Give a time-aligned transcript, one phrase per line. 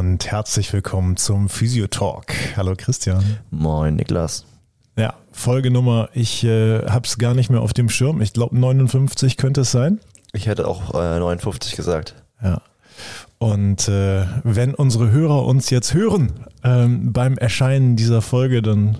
[0.00, 2.34] und herzlich willkommen zum Physiotalk.
[2.56, 3.22] Hallo Christian.
[3.50, 4.46] Moin Niklas.
[4.96, 8.22] Ja, Folgenummer, ich äh, habe es gar nicht mehr auf dem Schirm.
[8.22, 10.00] Ich glaube 59 könnte es sein.
[10.32, 12.14] Ich hätte auch äh, 59 gesagt.
[12.42, 12.62] Ja.
[13.36, 16.32] Und äh, wenn unsere Hörer uns jetzt hören
[16.64, 18.96] ähm, beim Erscheinen dieser Folge, dann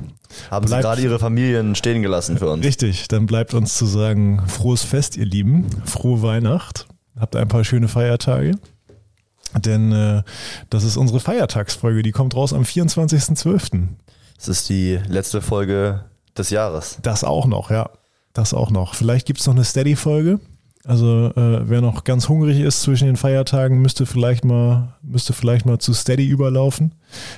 [0.51, 2.63] haben sie gerade ihre Familien stehen gelassen für uns.
[2.63, 7.65] Richtig, dann bleibt uns zu sagen, frohes Fest, ihr Lieben, frohe Weihnacht, habt ein paar
[7.65, 8.53] schöne Feiertage.
[9.57, 10.23] Denn äh,
[10.71, 13.89] das ist unsere Feiertagsfolge, die kommt raus am 24.12.
[14.37, 16.05] Das ist die letzte Folge
[16.37, 16.99] des Jahres.
[17.03, 17.91] Das auch noch, ja.
[18.33, 18.95] Das auch noch.
[18.95, 20.39] Vielleicht gibt es noch eine Steady-Folge.
[20.87, 25.67] Also äh, wer noch ganz hungrig ist zwischen den Feiertagen, müsste vielleicht mal, müsste vielleicht
[25.67, 26.95] mal zu Steady überlaufen.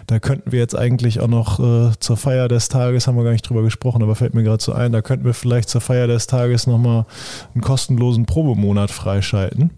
[0.07, 3.33] Da könnten wir jetzt eigentlich auch noch äh, zur Feier des Tages, haben wir gar
[3.33, 6.07] nicht drüber gesprochen, aber fällt mir gerade so ein, da könnten wir vielleicht zur Feier
[6.07, 7.05] des Tages nochmal
[7.53, 9.71] einen kostenlosen Probemonat freischalten.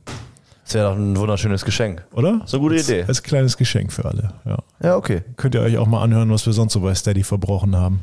[0.64, 2.04] Das wäre doch ein wunderschönes Geschenk.
[2.12, 2.40] Oder?
[2.46, 3.04] So eine gute als, Idee.
[3.06, 4.58] Als kleines Geschenk für alle, ja.
[4.82, 5.22] Ja, okay.
[5.36, 8.00] Könnt ihr euch auch mal anhören, was wir sonst so bei Steady verbrochen haben.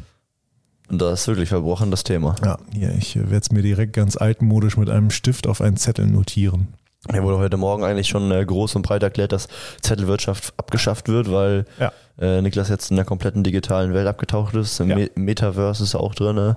[0.89, 2.35] Und das ist wirklich verbrochen, das Thema.
[2.43, 6.05] Ja, hier, ich werde es mir direkt ganz altmodisch mit einem Stift auf einen Zettel
[6.05, 6.67] notieren.
[7.11, 9.47] Ja, wurde heute Morgen eigentlich schon äh, groß und breit erklärt, dass
[9.81, 11.91] Zettelwirtschaft abgeschafft wird, weil ja.
[12.19, 14.79] äh, Niklas jetzt in der kompletten digitalen Welt abgetaucht ist.
[14.79, 14.95] Im Ja.
[14.97, 16.55] Me Metaverse ist er auch drin.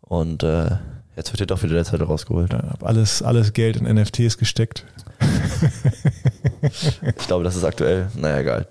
[0.00, 0.70] Und äh,
[1.14, 2.52] jetzt wird hier doch wieder der Zettel rausgeholt.
[2.52, 4.86] Ja, habe alles, alles Geld in NFTs gesteckt.
[7.18, 8.68] Ich glaube, das ist aktuell, naja, egal.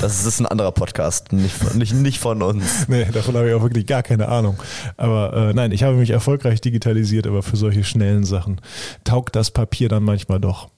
[0.00, 2.86] Das ist, ein anderer Podcast, nicht von, nicht, nicht von uns.
[2.88, 4.58] Nee, davon habe ich auch wirklich gar keine Ahnung.
[4.96, 8.60] Aber äh, nein, ich habe mich erfolgreich digitalisiert, aber für solche schnellen Sachen
[9.04, 10.68] taugt das Papier dann manchmal doch.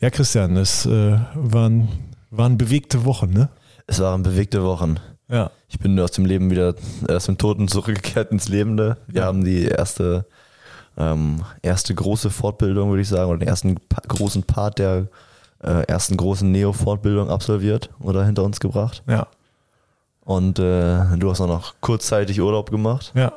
[0.00, 1.88] Ja, Christian, es äh, waren,
[2.30, 3.48] waren bewegte Wochen, ne?
[3.86, 4.96] Es waren bewegte Wochen.
[5.28, 5.50] Ja.
[5.68, 6.74] Ich bin aus dem Leben wieder,
[7.08, 8.98] äh, aus dem Toten zurückgekehrt ins Lebende.
[9.06, 9.26] Wir Ja.
[9.26, 10.26] haben die erste,
[10.96, 15.08] ähm, erste große Fortbildung, würde ich sagen, oder den ersten pa großen Part der
[15.62, 19.02] äh, ersten großen Neo-Fortbildung absolviert oder hinter uns gebracht.
[19.06, 19.26] Ja.
[20.24, 23.12] Und äh, du hast auch noch kurzzeitig Urlaub gemacht.
[23.14, 23.32] Ja.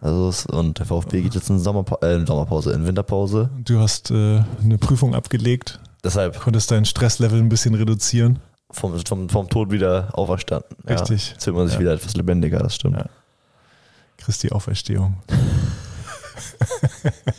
[0.00, 3.50] Also es, und der VfB geht jetzt in Sommerpa äh, in Sommerpause, in Winterpause.
[3.64, 8.38] Du hast äh, eine Prüfung abgelegt, Deshalb konntest dein Stresslevel ein bisschen reduzieren.
[8.70, 10.76] vom, vom, vom Tod wieder auferstanden.
[10.88, 11.26] Richtig.
[11.28, 11.80] Ja, jetzt fühlt man sich Ja.
[11.80, 12.98] wieder etwas lebendiger, das stimmt.
[12.98, 13.06] Ja.
[14.18, 15.16] Christi Auferstehung.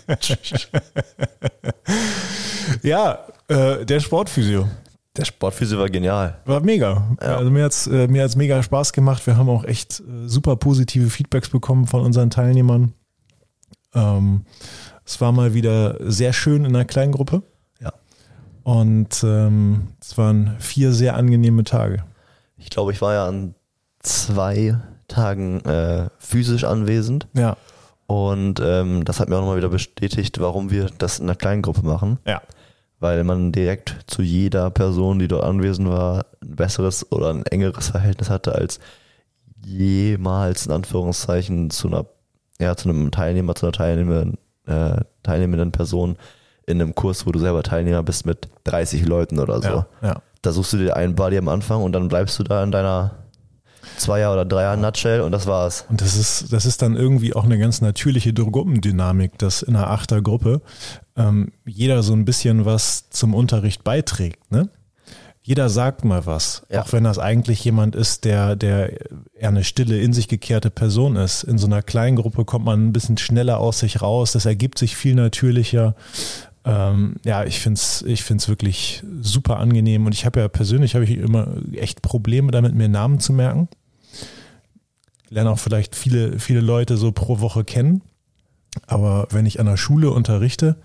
[2.83, 4.67] ja, äh, der Sportphysio.
[5.17, 6.39] Der Sportphysio war genial.
[6.45, 7.15] War mega.
[7.21, 7.37] Ja.
[7.37, 9.25] Also mir hat's äh, mir hat's mega Spaß gemacht.
[9.27, 12.93] Wir haben auch echt äh, super positive Feedbacks bekommen von unseren Teilnehmern.
[13.93, 14.45] Ähm,
[15.05, 17.41] es war mal wieder sehr schön in einer kleinen Gruppe.
[17.79, 17.91] Ja.
[18.63, 22.03] Und ähm, es waren vier sehr angenehme Tage.
[22.57, 23.55] Ich glaube, ich war ja an
[24.01, 24.77] zwei
[25.07, 27.57] Tagen äh, physisch anwesend Ja.
[28.09, 31.61] Und ähm, das hat mir auch nochmal wieder bestätigt, warum wir das in einer kleinen
[31.61, 32.41] Gruppe machen, Ja.
[32.99, 37.89] weil man direkt zu jeder Person, die dort anwesend war, ein besseres oder ein engeres
[37.89, 38.79] Verhältnis hatte als
[39.63, 42.05] jemals in Anführungszeichen zu einer
[42.59, 46.17] ja, zu einem Teilnehmer, zu einer teilnehmenden, äh, teilnehmenden Person
[46.65, 49.69] in einem Kurs, wo du selber Teilnehmer bist mit 30 Leuten oder so.
[49.69, 49.87] Ja.
[50.01, 50.21] ja.
[50.41, 53.18] Da suchst du dir einen Buddy am Anfang und dann bleibst du da in deiner
[53.99, 55.85] Zweier- oder Dreier-Nutshell und das war's.
[55.89, 59.89] Und das ist, das ist dann irgendwie auch eine ganz natürliche Gruppendynamik, dass in einer
[59.89, 60.61] Achtergruppe
[61.15, 64.51] ähm, jeder so ein bisschen was zum Unterricht beiträgt.
[64.51, 64.69] Ne?
[65.41, 66.81] Jeder sagt mal was, Ja.
[66.81, 68.91] auch wenn das eigentlich jemand ist, der, der
[69.33, 71.43] eher eine stille, in sich gekehrte Person ist.
[71.43, 74.77] In so einer kleinen Gruppe kommt man ein bisschen schneller aus sich raus, das ergibt
[74.77, 75.95] sich viel natürlicher.
[76.65, 80.93] Ähm, ja, ich finde es ich find's wirklich super angenehm und ich habe ja persönlich
[80.93, 83.69] habe ich immer echt Probleme damit, mir Namen zu merken
[85.29, 88.01] lerne auch vielleicht viele, viele Leute so pro Woche kennen.
[88.87, 90.75] Aber wenn ich an der Schule unterrichte,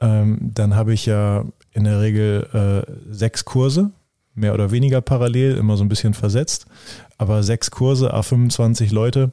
[0.00, 2.48] ähm, dann habe ich ja in der Regel
[2.88, 3.92] äh, sechs Kurse,
[4.34, 6.66] mehr oder weniger parallel, immer so ein bisschen versetzt.
[7.18, 9.32] Aber sechs Kurse, a 25 Leute,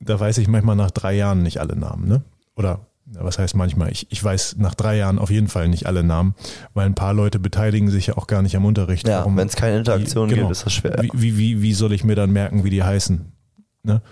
[0.00, 2.22] da weiß ich manchmal nach drei Jahren nicht alle Namen, ne?
[2.56, 3.90] Oder was heißt manchmal?
[3.90, 6.34] Ich, ich weiß nach drei Jahren auf jeden Fall nicht alle Namen,
[6.74, 9.08] weil ein paar Leute beteiligen sich ja auch gar nicht am Unterricht.
[9.08, 10.46] Ja, wenn es keine Interaktion wie- genau.
[10.48, 10.96] gibt, ist das schwer.
[11.02, 13.32] wie, wie, wie, wie soll ich mir dann merken, wie die heißen?
[13.82, 14.02] Ne?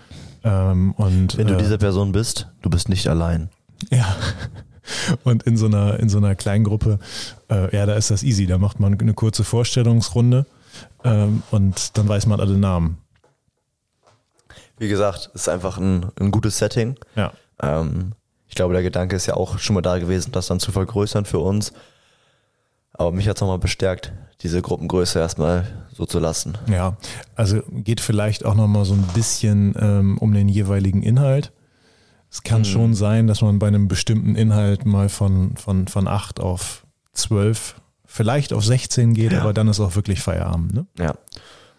[0.43, 3.49] Ähm, und, wenn du äh, diese Person bist, du bist nicht allein.
[3.89, 4.05] ja.
[5.23, 6.97] Und in so einer, in so einer kleinen Gruppe,
[7.51, 8.47] äh, ja, da ist das easy.
[8.47, 10.47] Da macht man eine kurze Vorstellungsrunde
[11.03, 12.97] ähm, und dann weiß man alle Namen.
[14.79, 16.95] Wie gesagt, es ist einfach ein, ein gutes Setting.
[17.15, 17.33] Ja.
[17.61, 18.13] Ähm,
[18.49, 21.23] ich glaube, der Gedanke ist ja auch schon mal da gewesen, das dann zu vergrößern
[21.25, 21.71] für uns.
[22.93, 24.11] Aber mich hat es nochmal bestärkt,
[24.41, 26.57] diese Gruppengröße erstmal so zu lassen.
[26.69, 26.97] Ja,
[27.35, 31.51] also geht vielleicht auch nochmal so ein bisschen ähm, um den jeweiligen Inhalt.
[32.31, 32.65] Es kann Mhm.
[32.65, 37.75] schon sein, dass man bei einem bestimmten Inhalt mal von, von, von 8 auf 12
[38.05, 39.41] vielleicht auf 16 geht, Ja.
[39.41, 40.73] aber dann ist auch wirklich Feierabend.
[40.73, 40.85] Ne?
[40.97, 41.13] Ja.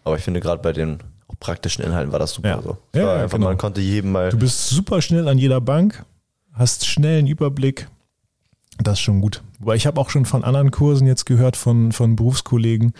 [0.04, 0.98] Aber ich finde gerade bei den
[1.40, 2.62] praktischen Inhalten war das super Ja.
[2.62, 2.78] so.
[2.94, 3.48] Ja, einfach, genau.
[3.48, 4.30] Man konnte jedem mal.
[4.30, 6.04] Du bist super schnell an jeder Bank,
[6.60, 7.88] hast schnell einen Überblick.
[8.78, 9.42] Das ist schon gut.
[9.58, 12.92] Wobei ich habe auch schon von anderen Kursen jetzt gehört, von, von Berufskollegen,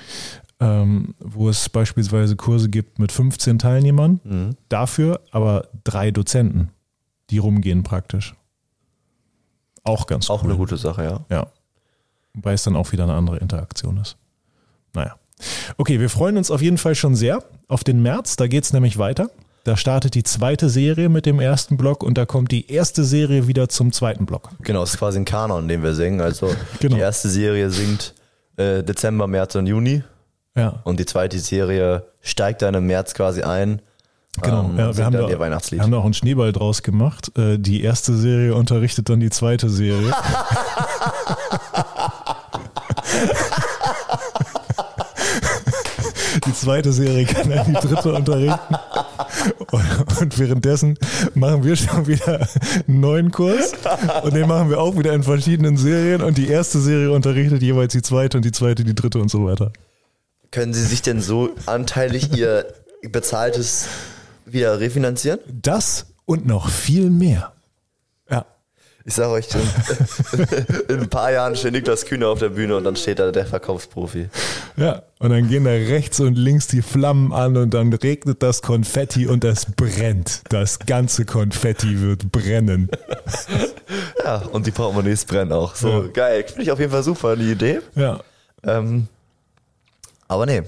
[0.59, 4.57] ähm, wo es beispielsweise Kurse gibt mit 15 Teilnehmern, Mhm.
[4.69, 6.71] dafür aber drei Dozenten,
[7.31, 8.35] die rumgehen praktisch.
[9.85, 10.51] Auch ganz Auch cool.
[10.51, 11.25] eine gute Sache, ja.
[11.31, 11.47] Ja.
[12.35, 14.17] Wobei es dann auch wieder eine andere Interaktion ist.
[14.93, 15.17] Naja.
[15.79, 18.37] Okay, wir freuen uns auf jeden Fall schon sehr auf den März.
[18.37, 19.31] Da geht es nämlich weiter.
[19.65, 23.47] Da startet die zweite Serie mit dem ersten Block und da kommt die erste Serie
[23.47, 24.49] wieder zum zweiten Block.
[24.62, 26.21] Genau, es ist quasi ein Kanon, den wir singen.
[26.23, 26.49] Also
[26.81, 26.95] Genau.
[26.97, 28.15] die erste Serie singt
[28.57, 30.03] äh, Dezember, März und Juni
[30.57, 33.83] Ja, und die zweite Serie steigt dann im März quasi ein.
[34.41, 34.65] genau.
[34.65, 35.81] ähm, ja, wir haben da, ihr Weihnachtslied.
[35.83, 37.31] haben da auch einen Schneeball draus gemacht.
[37.37, 40.12] Äh, Die erste Serie unterrichtet dann die zweite Serie.
[46.47, 48.75] Die zweite Serie kann dann die dritte unterrichten.
[49.71, 50.99] Und, und währenddessen
[51.35, 52.47] machen wir schon wieder
[52.87, 53.73] einen neuen Kurs.
[54.23, 56.23] Und den machen wir auch wieder in verschiedenen Serien.
[56.23, 59.47] Und die erste Serie unterrichtet jeweils die zweite und die zweite die dritte und so
[59.47, 59.73] weiter.
[60.51, 62.67] Können Sie sich denn so anteilig Ihr
[63.03, 63.87] bezahltes
[64.45, 65.39] wieder refinanzieren?
[65.47, 67.53] Das und noch viel mehr.
[69.05, 70.41] Ich sage euch, in,
[70.94, 73.47] in ein paar Jahren steht Niklas Kühne auf der Bühne und dann steht da der
[73.47, 74.29] Verkaufsprofi.
[74.76, 78.61] Ja, und dann gehen da rechts und links die Flammen an und dann regnet das
[78.62, 80.43] Konfetti und es brennt.
[80.50, 82.91] Das ganze Konfetti wird brennen.
[84.23, 85.75] Ja, und die Portemonnaies brennen auch.
[85.75, 86.08] So, Ja.
[86.12, 86.44] geil.
[86.47, 87.81] Finde ich auf jeden Fall super, die Idee.
[87.97, 88.20] Ja.
[88.62, 89.08] Ähm,
[90.29, 90.62] aber nee.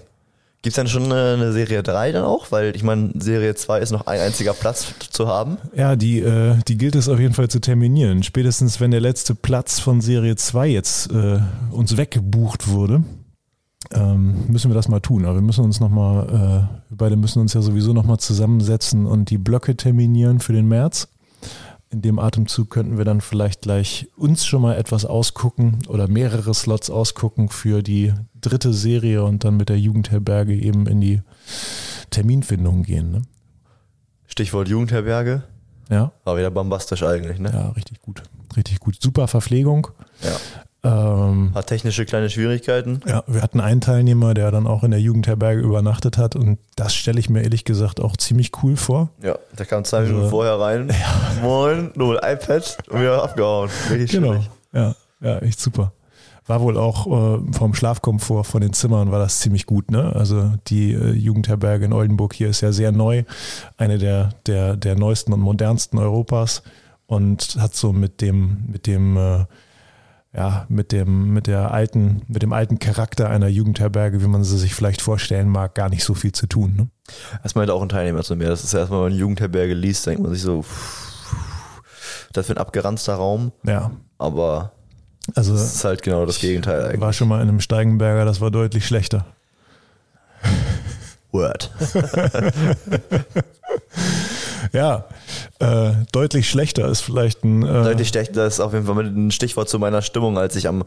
[0.62, 2.52] Gibt's dann schon eine, eine Serie 3 dann auch?
[2.52, 5.58] Weil ich meine, Serie 2 ist noch ein einziger Platz zu haben.
[5.74, 8.22] Ja, die, äh, die gilt es auf jeden Fall zu terminieren.
[8.22, 11.40] Spätestens wenn der letzte Platz von Serie 2 jetzt äh,
[11.72, 13.02] uns weggebucht wurde,
[13.90, 15.24] ähm, müssen wir das mal tun.
[15.24, 19.30] Aber wir müssen uns nochmal, äh, wir beide müssen uns ja sowieso nochmal zusammensetzen und
[19.30, 21.08] die Blöcke terminieren für den März.
[21.92, 26.54] In dem Atemzug könnten wir dann vielleicht gleich uns schon mal etwas ausgucken oder mehrere
[26.54, 31.20] Slots ausgucken für die dritte Serie und dann mit der Jugendherberge eben in die
[32.08, 33.10] Terminfindung gehen.
[33.10, 33.22] Ne?
[34.26, 35.42] Stichwort Jugendherberge.
[35.90, 36.12] Ja.
[36.24, 37.50] War wieder bombastisch eigentlich, ne?
[37.52, 38.22] Ja, richtig gut.
[38.56, 38.96] Richtig gut.
[38.98, 39.88] Super Verpflegung.
[40.22, 40.61] Ja.
[40.84, 43.00] Ähm, Hat technische kleine Schwierigkeiten.
[43.06, 46.92] ja, wir hatten einen Teilnehmer, der dann auch in der Jugendherberge übernachtet hat und das
[46.94, 49.08] stelle ich mir ehrlich gesagt auch ziemlich cool vor.
[49.22, 50.90] Ja, der kam zwei Also- Minuten vorher rein.
[51.42, 53.70] Moin, nur ein iPad und wieder abgehauen.
[53.90, 54.50] Richtig chillig.
[54.72, 55.92] Ja, ja, echt super.
[56.48, 60.12] War wohl auch äh, vom Schlafkomfort von den Zimmern war das ziemlich gut, ne?
[60.16, 63.22] Also die äh, Jugendherberge in Oldenburg hier ist ja sehr neu,
[63.76, 66.64] eine der, der, der neuesten und modernsten Europas
[67.06, 69.44] und hat so mit dem, mit dem, äh,
[70.34, 74.56] ja, mit dem, mit der alten, mit dem alten Charakter einer Jugendherberge, wie man sie
[74.58, 76.74] sich vielleicht vorstellen mag, gar nicht so viel zu tun.
[76.74, 76.88] Ne?
[77.42, 78.48] Das meinte auch ein Teilnehmer zu mir.
[78.48, 80.64] Das ist erstmal, wenn man eine Jugendherberge liest, denkt man sich so,
[82.32, 83.90] das wird ein abgeranzter Raum, Ja.
[84.18, 84.72] aber
[85.34, 87.00] Also das ist halt genau das Gegenteil eigentlich.
[87.02, 89.26] war schon mal in einem Steigenberger, das war deutlich schlechter.
[91.30, 91.70] Word.
[94.72, 95.06] Ja,
[95.58, 97.62] äh, deutlich schlechter ist vielleicht ein.
[97.62, 100.84] Äh, Deutlich schlechter, ist auf jeden Fall ein Stichwort zu meiner Stimmung, als ich am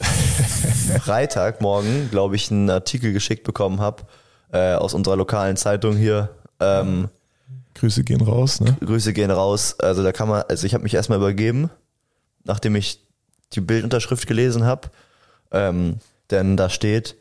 [1.02, 4.04] Freitagmorgen, glaube ich, einen Artikel geschickt bekommen habe
[4.52, 6.30] äh, aus unserer lokalen Zeitung hier.
[6.60, 7.08] Ähm,
[7.74, 8.76] Grüße gehen raus, ne?
[8.80, 9.76] Grüße gehen raus.
[9.78, 11.70] Also da kann man, also ich habe mich erstmal übergeben,
[12.44, 13.00] nachdem ich
[13.52, 14.90] die Bildunterschrift gelesen habe.
[15.52, 15.96] Ähm,
[16.30, 17.16] denn da steht,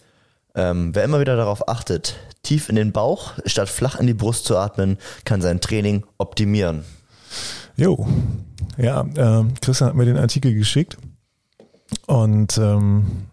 [0.55, 4.45] ähm, wer immer wieder darauf achtet, tief in den Bauch statt flach in die Brust
[4.45, 6.83] zu atmen, kann sein Training optimieren.
[7.75, 8.07] Jo.
[8.77, 10.97] Ja, äh, Christian hat mir den Artikel geschickt
[12.07, 13.27] und ähm,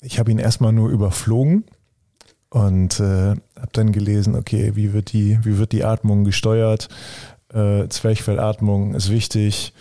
[0.00, 1.64] ich habe ihn erstmal nur überflogen
[2.50, 6.88] und äh, habe dann gelesen, okay, wie wird die, wie wird die Atmung gesteuert?
[7.52, 9.72] Äh, Zwerchfellatmung ist wichtig.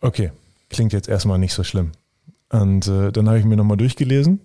[0.00, 0.32] Okay,
[0.68, 1.92] klingt jetzt erstmal nicht so schlimm.
[2.50, 4.40] Und äh, dann habe ich mir nochmal durchgelesen,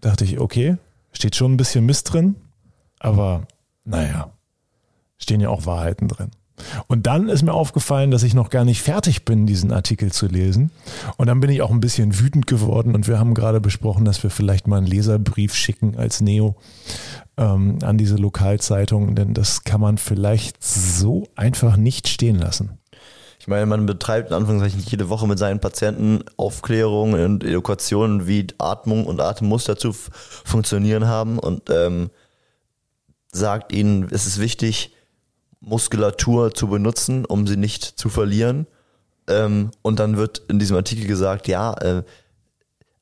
[0.00, 0.76] dachte ich, okay,
[1.12, 2.36] steht schon ein bisschen Mist drin,
[2.98, 3.46] aber
[3.84, 4.30] naja,
[5.18, 6.30] stehen ja auch Wahrheiten drin.
[6.86, 10.26] Und dann ist mir aufgefallen, dass ich noch gar nicht fertig bin, diesen Artikel zu
[10.26, 10.70] lesen.
[11.16, 14.22] Und dann bin ich auch ein bisschen wütend geworden und wir haben gerade besprochen, dass
[14.22, 16.56] wir vielleicht mal einen Leserbrief schicken als Neo
[17.36, 22.79] ähm, an diese Lokalzeitung, denn das kann man vielleicht so einfach nicht stehen lassen.
[23.40, 28.46] Ich meine, man betreibt in Anführungszeichen jede Woche mit seinen Patienten Aufklärung und Edukationen, wie
[28.58, 32.10] Atmung und Atemmuster zu funktionieren haben und ähm,
[33.32, 34.94] sagt ihnen, es ist wichtig,
[35.60, 38.66] Muskulatur zu benutzen, um sie nicht zu verlieren.
[39.26, 42.02] Ähm, und dann wird in diesem Artikel gesagt, ja, äh,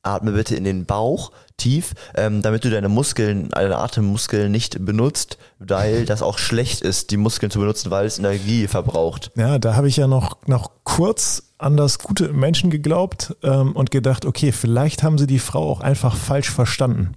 [0.03, 5.37] atme bitte in den Bauch tief, ähm, damit du deine Muskeln, deine Atemmuskeln nicht benutzt,
[5.59, 9.31] weil das auch schlecht ist, die Muskeln zu benutzen, weil es Energie verbraucht.
[9.35, 13.91] Ja, da habe ich ja noch, noch kurz an das gute Menschen geglaubt ähm, und
[13.91, 17.13] gedacht, okay, vielleicht haben sie die Frau auch einfach falsch verstanden.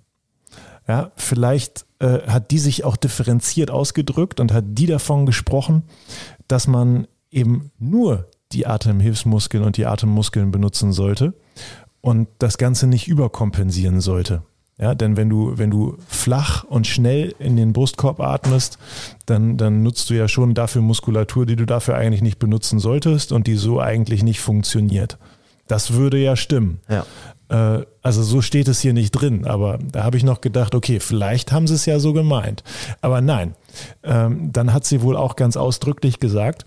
[0.89, 5.85] Ja, vielleicht äh, hat die sich auch differenziert ausgedrückt und hat die davon gesprochen,
[6.49, 11.35] dass man eben nur die Atemhilfsmuskeln und die Atemmuskeln benutzen sollte
[12.03, 14.43] und das Ganze nicht überkompensieren sollte.
[14.79, 18.79] Ja, denn wenn du, wenn du flach und schnell in den Brustkorb atmest,
[19.27, 23.33] dann, dann nutzt du ja schon dafür Muskulatur, die du dafür eigentlich nicht benutzen solltest
[23.33, 25.19] und die so eigentlich nicht funktioniert.
[25.69, 26.81] Das würde ja stimmen.
[26.89, 27.07] Ja.
[27.49, 30.99] Äh, also so steht es hier nicht drin, aber da habe ich noch gedacht, okay,
[30.99, 32.65] vielleicht haben sie es ja so gemeint.
[33.03, 33.55] Aber nein,
[34.03, 36.67] ähm, dann hat sie wohl auch ganz ausdrücklich gesagt,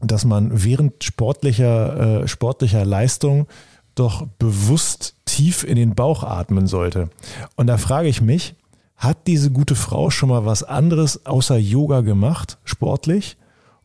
[0.00, 3.46] dass man während sportlicher, äh, sportlicher Leistung
[3.94, 7.10] doch bewusst tief in den Bauch atmen sollte.
[7.56, 8.54] Und da frage ich mich,
[8.96, 13.36] hat diese gute Frau schon mal was anderes außer Yoga gemacht, sportlich?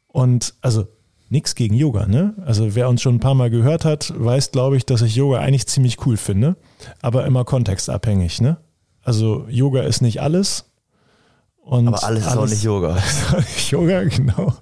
[0.08, 0.88] Und also
[1.30, 2.34] nichts gegen Yoga, ne?
[2.46, 5.39] Also wer uns schon ein paar Mal gehört hat, weiß, glaube ich, dass ich Yoga
[5.39, 6.56] eigentlich ziemlich cool finde,
[7.01, 8.58] aber immer kontextabhängig, ne?
[9.04, 10.66] Also Yoga ist nicht alles.
[11.62, 12.96] Und Aber alles ist auch nicht Yoga.
[12.98, 14.54] Ist auch nicht Yoga, genau.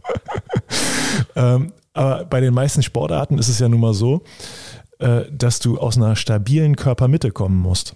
[1.37, 4.23] ähm, aber bei den meisten Sportarten ist es ja nun mal so,
[4.99, 7.95] dass du aus einer stabilen Körpermitte kommen musst.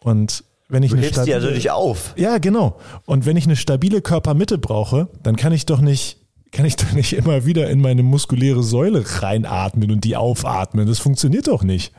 [0.00, 2.14] Und wenn ich Du hebst die stabile, also nicht auf.
[2.16, 2.78] ja, genau.
[3.06, 6.18] Und wenn ich eine stabile Körpermitte brauche, dann kann ich doch nicht,
[6.52, 10.86] kann ich doch nicht immer wieder in meine muskuläre Säule reinatmen und die aufatmen.
[10.86, 11.92] Das funktioniert doch nicht.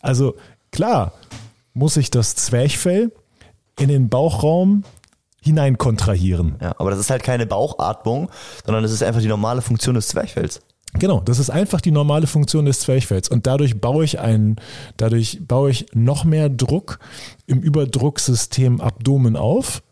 [0.00, 0.34] Also
[0.70, 1.12] klar,
[1.72, 3.12] muss ich das Zwerchfell
[3.78, 4.84] in den Bauchraum
[5.42, 6.56] hinein kontrahieren.
[6.60, 8.30] Ja, aber das ist halt keine Bauchatmung,
[8.64, 10.60] sondern das ist einfach die normale Funktion des Zwerchfells.
[10.98, 13.28] Genau, das ist einfach die normale Funktion des Zwerchfells.
[13.28, 14.56] Und dadurch baue ich einen,
[14.96, 16.98] dadurch baue ich noch mehr Druck
[17.46, 19.82] im Überdrucksystem Abdomen auf.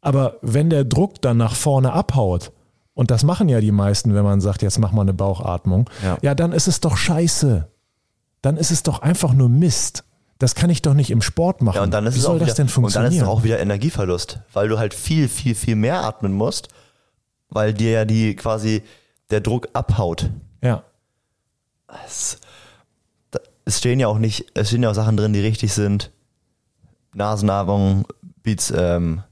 [0.00, 2.52] Aber wenn der Druck dann nach vorne abhaut,
[2.94, 6.18] und das machen ja die meisten, wenn man sagt, jetzt mach mal eine Bauchatmung, Ja.
[6.22, 7.68] ja, dann ist es doch scheiße.
[8.42, 10.04] Dann ist es doch einfach nur Mist.
[10.38, 11.76] Das kann ich doch nicht im Sport machen.
[11.76, 13.12] Ja, und dann ist Wie es soll auch wieder, das denn Und dann funktionieren?
[13.12, 16.68] ist es auch wieder Energieverlust, weil du halt viel, viel, viel mehr atmen musst,
[17.50, 18.82] weil dir ja die quasi
[19.30, 20.30] der Druck abhaut.
[20.62, 20.84] ja.
[22.06, 22.38] Es,
[23.64, 26.12] es stehen ja auch nicht, es stehen ja auch Sachen drin, die richtig sind.
[27.14, 28.06] Nasenatmung,
[28.42, 29.22] Beats, ähm,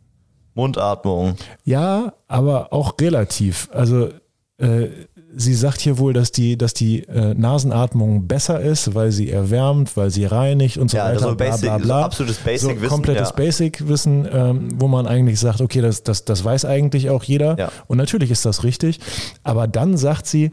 [0.55, 1.37] Mundatmung.
[1.65, 3.69] Ja, aber auch relativ.
[3.73, 4.11] Also
[4.59, 4.89] äh,
[5.37, 9.97] sie sagt hier wohl, dass die, dass die äh, Nasenatmung besser ist, weil sie erwärmt,
[9.97, 11.13] weil sie reinigt und so Ja, weiter.
[11.27, 11.87] also bla, basic, bla, bla.
[12.01, 13.35] so absolutes Basic-Wissen, So komplettes ja.
[13.35, 17.59] Basic-Wissen, ähm, wo man eigentlich sagt, okay, das, das, das weiß eigentlich auch jeder.
[17.59, 17.73] Ja.
[17.87, 19.01] Und natürlich ist das richtig.
[19.43, 20.53] Aber dann sagt sie,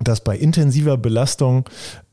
[0.00, 1.64] dass bei intensiver Belastung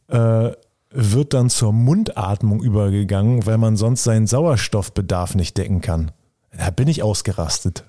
[0.10, 0.52] äh,
[0.92, 6.12] wird dann zur Mundatmung übergegangen, weil man sonst seinen Sauerstoffbedarf nicht decken kann.
[6.58, 7.86] Da bin ich ausgerastet.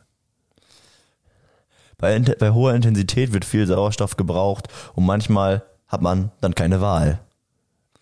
[1.99, 7.21] Bei, bei hoher Intensität wird viel Sauerstoff gebraucht und manchmal hat man dann keine Wahl.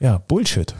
[0.01, 0.75] Ja, Bullshit.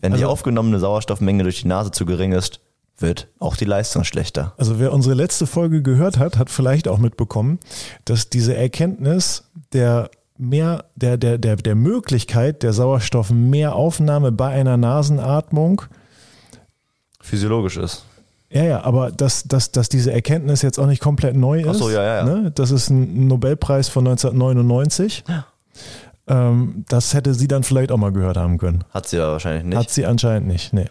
[0.00, 2.60] Wenn die Also- aufgenommene Sauerstoffmenge durch die Nase zu gering ist,
[2.98, 4.52] wird auch die Leistung schlechter.
[4.58, 7.58] Also wer unsere letzte Folge gehört hat, hat vielleicht auch mitbekommen,
[8.04, 15.82] dass diese Erkenntnis der mehr, der, der, der, der Möglichkeit der Sauerstoffmehraufnahme bei einer Nasenatmung,
[17.22, 18.04] Physiologisch ist.
[18.50, 21.68] Ja, ja, aber dass, dass, dass diese Erkenntnis jetzt auch nicht komplett neu ist.
[21.68, 22.24] Ach so, ja, ja, ja.
[22.24, 22.50] Ne?
[22.50, 25.24] Das ist ein Nobelpreis von 1999.
[26.26, 28.84] Ähm, das hätte sie dann vielleicht auch mal gehört haben können.
[28.90, 29.78] Hat sie ja wahrscheinlich nicht.
[29.78, 30.86] Hat sie anscheinend nicht, nee.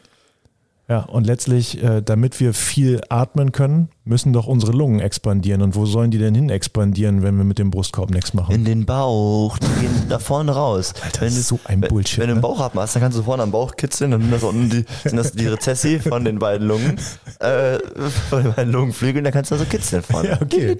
[0.87, 5.61] Ja, und letztlich, äh, damit wir viel atmen können, müssen doch unsere Lungen expandieren.
[5.61, 8.53] Und wo sollen die denn hin expandieren, wenn wir mit dem Brustkorb nichts machen?
[8.53, 10.93] in den Bauch, die gehen da vorne raus.
[11.01, 12.33] Alter, wenn das du, ist so ein Bullshit, Wenn du ne?
[12.33, 14.85] einen Bauchatmen hast, dann kannst du vorne am Bauch kitzeln, dann sind das unten die,
[15.03, 16.99] sind das die Rezessi von den beiden Lungen,
[17.39, 17.77] äh,
[18.29, 20.29] von den beiden Lungenflügeln, dann kannst du da so kitzeln vorne.
[20.29, 20.75] Ja, okay.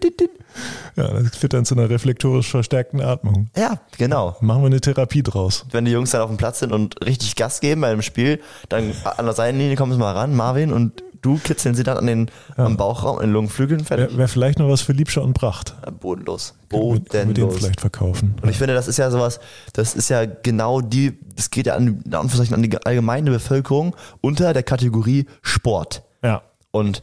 [0.96, 3.50] Ja, das führt dann zu einer reflektorisch verstärkten Atmung.
[3.56, 4.36] Ja, genau.
[4.42, 5.66] Machen wir eine Therapie draus.
[5.72, 8.42] Wenn die Jungs dann auf dem Platz sind und richtig Gas geben bei einem Spiel,
[8.68, 12.08] dann an der Seitenlinie kommen sie mal ran, Marvin, und du kitzeln sie dann an
[12.08, 14.08] den, am Bauchraum, in den Lungenflügeln, fertig.
[14.10, 15.76] Wäre wär vielleicht noch was für Liebscher und Pracht.
[15.86, 16.56] Ja, Bodenlos.
[16.70, 17.58] Können wir- können wir den Bodenlos.
[17.58, 18.36] vielleicht verkaufen.
[18.42, 19.40] Und ich finde, das ist ja sowas,
[19.74, 23.96] das ist ja genau die, das geht ja an, in Anführungszeichen an die allgemeine Bevölkerung
[24.22, 26.04] unter der Kategorie Sport.
[26.24, 26.42] Ja.
[26.72, 27.02] Und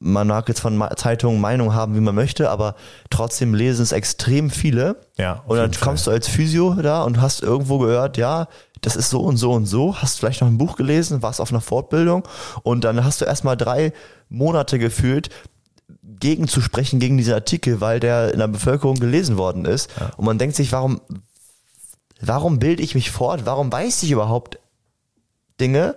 [0.00, 2.76] man mag jetzt von Zeitungen Meinung haben, wie man möchte, aber
[3.10, 4.96] trotzdem lesen es extrem viele.
[5.16, 8.46] Ja, Und dann kommst du als Physio da und hast irgendwo gehört, ja,
[8.80, 11.50] das ist so und so und so, hast vielleicht noch ein Buch gelesen, warst auf
[11.50, 12.22] einer Fortbildung
[12.62, 13.92] und dann hast du erstmal drei
[14.28, 15.30] Monate gefühlt,
[16.20, 19.90] gegenzusprechen gegen diesen Artikel, weil der in der Bevölkerung gelesen worden ist.
[20.16, 21.00] Und man denkt sich, warum,
[22.20, 23.46] warum bilde ich mich fort?
[23.46, 24.58] Warum weiß ich überhaupt
[25.60, 25.96] Dinge,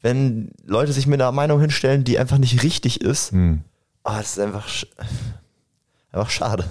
[0.00, 3.62] wenn Leute sich mit einer Meinung hinstellen, die einfach nicht richtig ist, Hm.
[4.02, 4.86] ah, das ist einfach, sch-
[6.10, 6.64] einfach schade.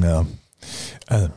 [0.00, 0.26] Ja.
[1.06, 1.28] Also,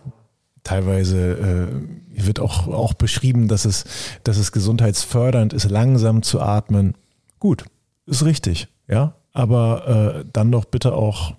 [0.63, 1.70] teilweise
[2.18, 3.86] äh, wird auch, auch beschrieben, dass es,
[4.24, 6.96] dass es gesundheitsfördernd ist, langsam zu atmen.
[7.39, 7.65] Gut,
[8.06, 9.13] ist richtig, ja.
[9.34, 9.88] Aber
[10.22, 11.34] äh, dann doch bitte auch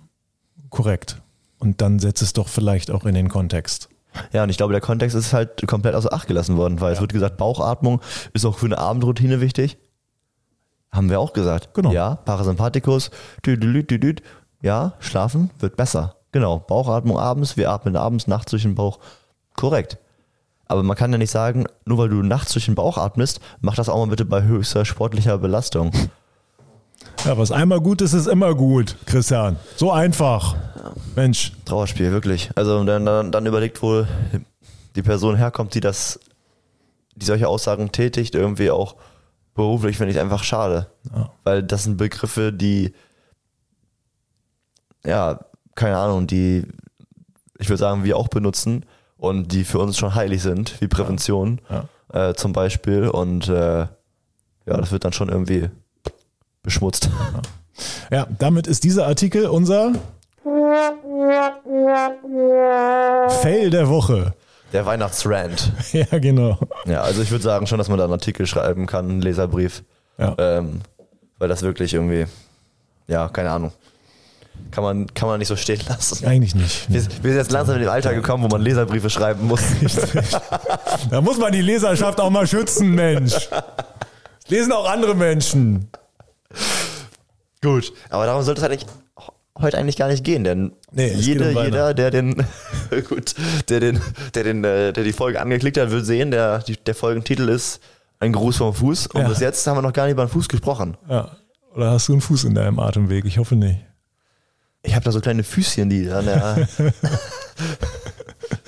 [0.69, 1.21] korrekt.
[1.59, 3.89] Und dann setzt es doch vielleicht auch in den Kontext.
[4.33, 6.97] Ja, und ich glaube, der Kontext ist halt komplett außer Acht gelassen worden, weil es
[6.97, 7.01] Ja.
[7.01, 8.01] wird gesagt, Bauchatmung
[8.33, 9.77] ist auch für eine Abendroutine wichtig.
[10.91, 11.73] Haben wir auch gesagt.
[11.73, 11.91] Genau.
[11.91, 13.11] Ja, Parasympathikus,
[14.61, 16.15] ja, schlafen wird besser.
[16.31, 18.99] Genau, Bauchatmung abends, wir atmen abends, nachts durch den Bauch.
[19.55, 19.97] Korrekt.
[20.67, 23.75] Aber man kann ja nicht sagen, nur weil du nachts durch den Bauch atmest, mach
[23.75, 25.91] das auch mal bitte bei höchster sportlicher Belastung.
[27.25, 29.57] Ja, was einmal gut ist, ist immer gut, Christian.
[29.75, 30.55] So einfach.
[31.15, 31.53] Mensch.
[31.65, 32.51] Trauerspiel, wirklich.
[32.55, 34.05] Also dann, dann, dann überlegt, wo
[34.95, 36.19] die Person herkommt, die das,
[37.15, 38.95] die solche Aussagen tätigt, irgendwie auch
[39.55, 40.87] beruflich, finde ich einfach schade.
[41.15, 41.31] Ja.
[41.43, 42.93] Weil das sind Begriffe, die,
[45.05, 45.39] ja,
[45.75, 46.65] keine Ahnung, die,
[47.57, 48.85] ich würde sagen, wir auch benutzen
[49.17, 52.29] und die für uns schon heilig sind, wie Prävention Ja.
[52.29, 53.07] äh, zum Beispiel.
[53.07, 53.87] Und äh, ja,
[54.65, 55.69] das wird dann schon irgendwie
[56.65, 57.09] beschmutzt.
[58.09, 59.91] Ja, damit ist dieser Artikel unser
[63.41, 64.33] Fail der Woche.
[64.71, 65.71] Der Weihnachtsrand.
[65.91, 66.57] Ja, genau.
[66.85, 69.83] Ja, also ich würde sagen schon, dass man da einen Artikel schreiben kann, einen Leserbrief.
[70.17, 70.35] Ja.
[70.37, 70.81] Ähm,
[71.37, 72.25] weil das wirklich irgendwie,
[73.07, 73.73] ja, keine Ahnung.
[74.71, 76.25] Kann man, kann man nicht so stehen lassen.
[76.25, 76.89] Eigentlich nicht.
[76.89, 79.61] Wir, wir sind jetzt langsam in dem Alter gekommen, wo man Leserbriefe schreiben muss.
[81.09, 83.49] Da muss man die Leserschaft auch mal schützen, Mensch.
[83.49, 85.89] Das lesen auch andere Menschen.
[87.65, 87.91] Gut.
[88.09, 88.85] Aber darum sollte es eigentlich
[89.59, 92.35] heute eigentlich gar nicht gehen, denn Nee, jede, um jeder, der den,
[93.09, 93.33] gut,
[93.69, 94.01] der den,
[94.33, 97.79] der den, äh, der die Folge angeklickt hat, wird sehen, der, der Folgentitel ist
[98.19, 99.07] ein Gruß vom Fuß.
[99.07, 99.27] Und Ja.
[99.29, 100.95] bis jetzt haben wir noch gar nicht über den Fuß gesprochen.
[101.09, 101.31] Ja.
[101.73, 103.25] Oder hast du einen Fuß in deinem Atemweg?
[103.25, 103.79] Ich hoffe nicht.
[104.83, 106.67] Ich habe da so kleine Füßchen, die an der.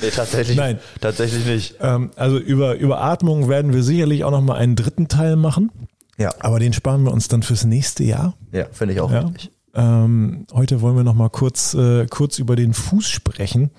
[0.02, 0.58] nee, tatsächlich.
[0.58, 0.80] Nein.
[1.00, 1.76] Tatsächlich nicht.
[1.80, 5.72] Ähm, also über, über Atmung werden wir sicherlich auch noch mal einen dritten Teil machen.
[6.18, 6.32] Ja.
[6.40, 8.34] Aber den sparen wir uns dann fürs nächste Jahr.
[8.52, 9.20] Ja, finde ich auch Ja.
[9.22, 9.52] richtig.
[9.76, 13.70] Ähm, heute wollen wir noch mal kurz, äh, kurz über den Fuß sprechen.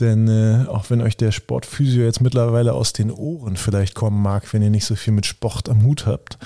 [0.00, 4.52] Denn äh, auch wenn euch der Sportphysio jetzt mittlerweile aus den Ohren vielleicht kommen mag,
[4.52, 6.38] wenn ihr nicht so viel mit Sport am Hut habt,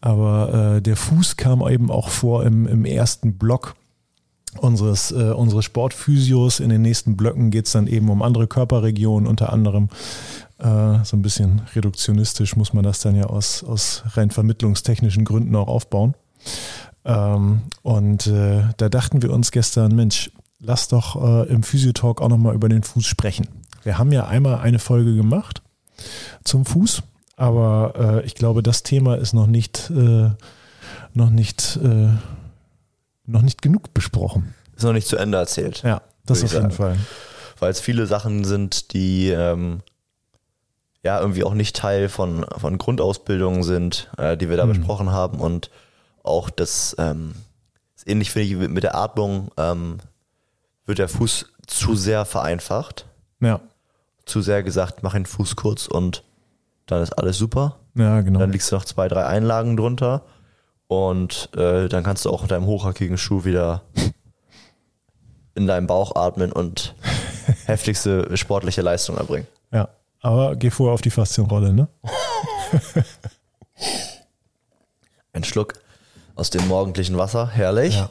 [0.00, 3.74] aber äh, der Fuß kam eben auch vor im, im ersten Block
[4.58, 6.60] unseres, äh, unseres Sportphysios.
[6.60, 9.88] In den nächsten Blöcken geht es dann eben um andere Körperregionen, unter anderem
[10.62, 15.68] so ein bisschen reduktionistisch muss man das dann ja aus, aus rein vermittlungstechnischen Gründen auch
[15.68, 16.14] aufbauen.
[17.04, 22.28] Ähm, und äh, da dachten wir uns gestern, Mensch, lass doch äh, im Physiotalk auch
[22.28, 23.48] nochmal über den Fuß sprechen.
[23.82, 25.62] Wir haben ja einmal eine Folge gemacht
[26.44, 27.02] zum Fuß,
[27.36, 30.30] aber äh, ich glaube, das Thema ist noch nicht, äh,
[31.14, 32.10] noch nicht, äh,
[33.26, 34.54] noch nicht genug besprochen.
[34.76, 35.82] Ist noch nicht zu Ende erzählt.
[35.82, 36.70] Ja, das auf jeden.
[36.70, 36.98] Fall.
[37.58, 39.80] Weil es viele Sachen sind, die ähm,
[41.02, 44.70] ja irgendwie auch nicht Teil von, von Grundausbildungen sind, äh, die wir da Mhm.
[44.70, 45.40] besprochen haben.
[45.40, 45.70] Und
[46.22, 47.34] auch das ähm,
[47.96, 49.98] ist ähnlich finde ich mit der Atmung, ähm,
[50.86, 53.06] wird der Fuß zu sehr vereinfacht.
[53.40, 53.60] Ja,
[54.26, 56.22] Zu sehr gesagt, mach den Fuß kurz und
[56.86, 57.76] dann ist alles super.
[57.94, 58.38] ja, genau.
[58.40, 60.22] Dann liegst du noch zwei, drei Einlagen drunter
[60.88, 63.82] und äh, dann kannst du auch mit deinem hochhackigen Schuh wieder
[65.54, 66.94] in deinem Bauch atmen und
[67.66, 69.46] heftigste sportliche Leistung erbringen.
[69.72, 69.88] Ja,
[70.20, 71.88] aber geh vorher auf die Faszienrolle, ne?
[75.32, 75.74] Ein Schluck
[76.34, 77.94] aus dem morgendlichen Wasser, herrlich.
[77.94, 78.10] Ja.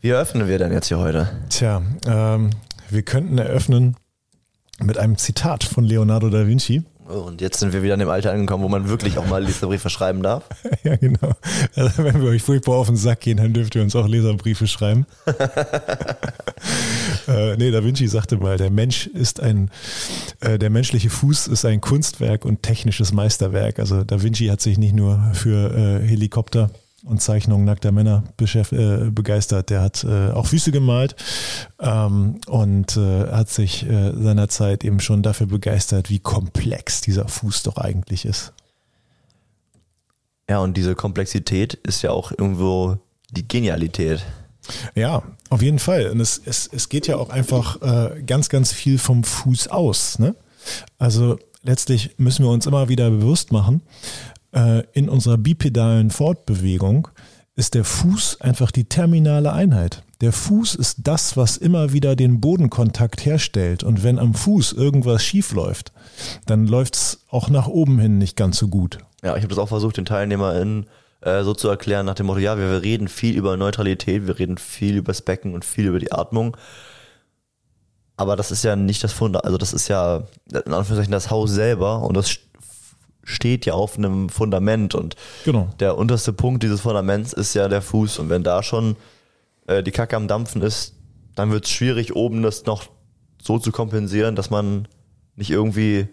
[0.00, 1.30] Wie eröffnen wir denn jetzt hier heute?
[1.48, 2.50] Tja, ähm,
[2.90, 3.96] wir könnten eröffnen
[4.80, 6.84] mit einem Zitat von Leonardo da Vinci.
[7.08, 9.44] Oh, Und jetzt sind wir wieder in dem Alter angekommen, wo man wirklich auch mal
[9.44, 10.44] Leserbriefe schreiben darf.
[10.84, 11.32] ja, genau.
[11.76, 14.66] Also wenn wir euch furchtbar auf den Sack gehen, dann dürft ihr uns auch Leserbriefe
[14.66, 15.04] schreiben.
[17.28, 19.70] äh, nee, Da Vinci sagte mal, der Mensch ist ein,
[20.40, 23.78] äh, der menschliche Fuß ist ein Kunstwerk und technisches Meisterwerk.
[23.78, 26.70] Also Da Vinci hat sich nicht nur für äh, Helikopter
[27.04, 29.70] und Zeichnungen nackter Männer äh, begeistert.
[29.70, 31.16] Der hat äh, auch Füße gemalt
[31.80, 37.62] ähm, und äh, hat sich äh, seinerzeit eben schon dafür begeistert, wie komplex dieser Fuß
[37.64, 38.52] doch eigentlich ist.
[40.48, 42.98] Ja, und diese Komplexität ist ja auch irgendwo
[43.30, 44.24] die Genialität.
[44.94, 46.10] Ja, auf jeden Fall.
[46.10, 50.18] Und es, es, es geht ja auch einfach äh, ganz, ganz viel vom Fuß aus.
[50.18, 50.34] Ne?
[50.98, 53.82] Also letztlich müssen wir uns immer wieder bewusst machen,
[54.92, 57.08] in unserer bipedalen Fortbewegung
[57.56, 60.02] ist der Fuß einfach die terminale Einheit.
[60.20, 63.84] Der Fuß ist das, was immer wieder den Bodenkontakt herstellt.
[63.84, 65.92] Und wenn am Fuß irgendwas schief läuft,
[66.46, 68.98] dann läuft es auch nach oben hin nicht ganz so gut.
[69.22, 70.86] Ja, ich habe das auch versucht, den TeilnehmerInnen
[71.20, 74.38] äh, so zu erklären, nach dem Motto, ja, wir, wir reden viel über Neutralität, wir
[74.38, 76.56] reden viel über das Becken und viel über die Atmung.
[78.16, 81.50] Aber das ist ja nicht das Fundament, also das ist ja in Anführungszeichen das Haus
[81.50, 82.38] selber und das
[83.24, 85.68] steht ja auf einem Fundament und Genau.
[85.80, 88.96] der unterste Punkt dieses Fundaments ist ja der Fuß und wenn da schon
[89.66, 90.94] äh, die Kacke am Dampfen ist,
[91.34, 92.84] dann wird es schwierig, oben das noch
[93.42, 94.86] so zu kompensieren, dass man
[95.36, 96.06] nicht irgendwie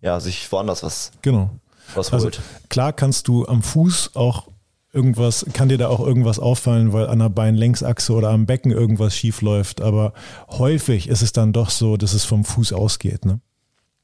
[0.00, 1.50] ja, sich woanders was, Genau.
[1.94, 2.40] was Also holt.
[2.68, 4.48] klar kannst du am Fuß auch
[4.92, 9.14] irgendwas, kann dir da auch irgendwas auffallen, weil an der Beinlängsachse oder am Becken irgendwas
[9.16, 9.80] schief läuft.
[9.82, 10.12] Aber
[10.48, 13.24] häufig ist es dann doch so, dass es vom Fuß ausgeht.
[13.26, 13.40] Ne?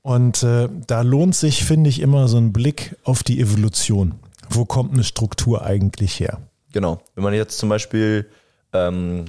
[0.05, 4.21] Und äh, da lohnt sich, finde ich, immer so ein Blick auf die Evolution.
[4.51, 6.43] Wo kommt eine Struktur eigentlich her?
[6.73, 7.01] Genau.
[7.14, 8.29] Wenn man jetzt zum Beispiel
[8.75, 9.25] ähm,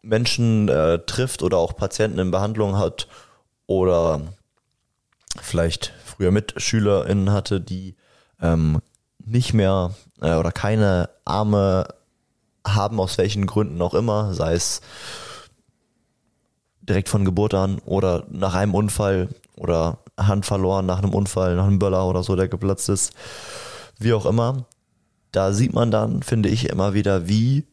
[0.00, 3.06] Menschen äh, trifft oder auch Patienten in Behandlung hat
[3.66, 4.22] oder
[5.42, 7.96] vielleicht früher MitschülerInnen hatte, die
[8.40, 8.80] ähm,
[9.22, 11.88] nicht mehr äh, oder keine Arme
[12.66, 14.80] haben, aus welchen Gründen auch immer, sei es
[16.88, 21.66] direkt von Geburt an oder nach einem Unfall oder Hand verloren nach einem Unfall, nach
[21.66, 23.12] einem Böller oder so, der geplatzt ist,
[23.98, 24.66] wie auch immer.
[25.32, 27.66] Da sieht man dann, finde ich, immer wieder, wie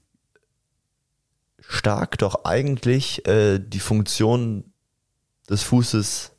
[1.59, 4.65] stark doch eigentlich äh, die Funktion
[5.49, 6.31] des Fußes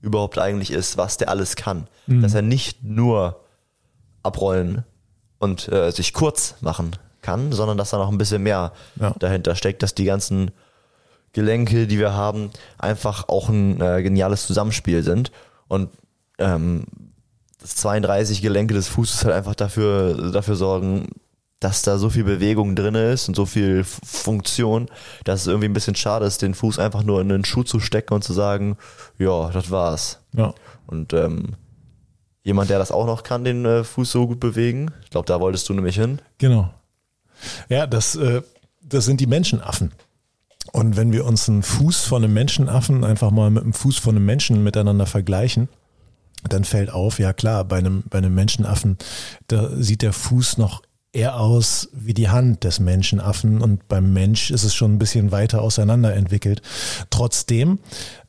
[0.00, 1.88] überhaupt eigentlich ist, was der alles kann.
[2.06, 2.22] Mhm.
[2.22, 3.40] Dass er nicht nur
[4.22, 4.84] abrollen
[5.38, 6.92] und äh, sich kurz machen
[7.22, 9.14] kann, sondern dass da noch ein bisschen mehr Ja.
[9.18, 10.50] dahinter steckt, dass die ganzen
[11.36, 15.30] Gelenke, die wir haben, einfach auch ein äh, geniales Zusammenspiel sind.
[15.68, 15.90] Und
[16.38, 16.84] ähm,
[17.60, 21.08] das 32 Gelenke des Fußes halt einfach dafür, dafür sorgen,
[21.60, 24.88] dass da so viel Bewegung drin ist und so viel Funktion,
[25.24, 27.80] dass es irgendwie ein bisschen schade ist, den Fuß einfach nur in den Schuh zu
[27.80, 28.78] stecken und zu sagen,
[29.18, 30.20] ja, das war's.
[30.32, 30.54] Ja.
[30.86, 31.54] Und ähm,
[32.44, 35.38] jemand, der das auch noch kann, den äh, Fuß so gut bewegen, ich glaube, da
[35.38, 36.22] wolltest du nämlich hin.
[36.38, 36.72] Genau.
[37.68, 38.40] Ja, das, äh,
[38.80, 39.92] das sind die Menschenaffen.
[40.76, 44.14] Und wenn wir uns einen Fuß von einem Menschenaffen einfach mal mit einem Fuß von
[44.14, 45.70] einem Menschen miteinander vergleichen,
[46.46, 48.98] dann fällt auf, ja klar, bei einem, bei einem Menschenaffen,
[49.48, 50.82] da sieht der Fuß noch
[51.14, 55.32] eher aus wie die Hand des Menschenaffen und beim Mensch ist es schon ein bisschen
[55.32, 56.60] weiter auseinander entwickelt.
[57.08, 57.78] Trotzdem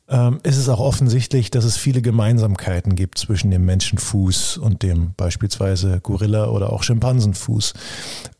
[0.08, 5.12] ähm, ist es auch offensichtlich, dass es viele Gemeinsamkeiten gibt zwischen dem Menschenfuß und dem
[5.16, 7.74] beispielsweise Gorilla oder auch Schimpansenfuß.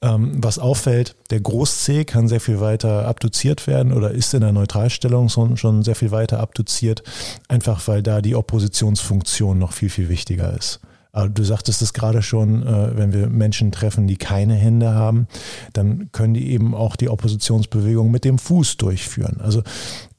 [0.01, 4.53] Ähm, was auffällt, der Großzeh kann sehr viel weiter abduziert werden oder ist in der
[4.53, 7.03] Neutralstellung schon, sehr viel weiter abduziert,
[7.49, 10.81] einfach weil da die Oppositionsfunktion noch viel, viel wichtiger ist.
[11.13, 15.27] Aber du sagtest es gerade schon, äh, wenn wir Menschen treffen, die keine Hände haben,
[15.73, 19.41] dann können die eben auch die Oppositionsbewegung mit dem Fuß durchführen.
[19.41, 19.63] Also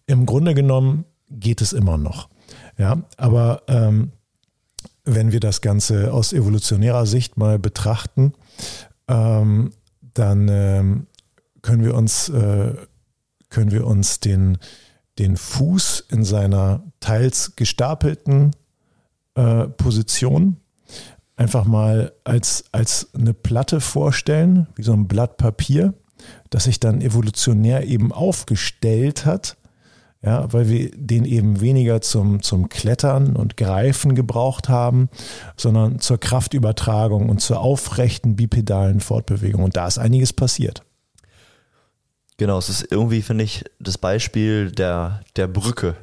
[0.08, 2.30] im Grunde genommen geht es immer noch.
[2.78, 4.12] Ja, aber ähm,
[5.06, 8.34] wenn wir das Ganze aus evolutionärer Sicht mal betrachten,
[9.08, 9.72] ähm,
[10.14, 11.08] dann ähm,
[11.62, 12.74] können wir uns, äh,
[13.50, 14.58] können wir uns den,
[15.18, 18.52] den Fuß in seiner teils gestapelten
[19.36, 20.58] äh, Position
[21.40, 25.94] einfach mal als, als eine Platte vorstellen, wie so ein Blatt Papier,
[26.50, 29.56] das sich dann evolutionär eben aufgestellt hat,
[30.22, 35.10] ja, weil wir den eben weniger zum, zum Klettern und Greifen gebraucht haben,
[35.56, 39.64] sondern zur Kraftübertragung und zur aufrechten bipedalen Fortbewegung.
[39.64, 40.84] Und da ist einiges passiert.
[42.38, 45.96] Genau, es ist irgendwie, finde ich, das Beispiel der, der Brücke.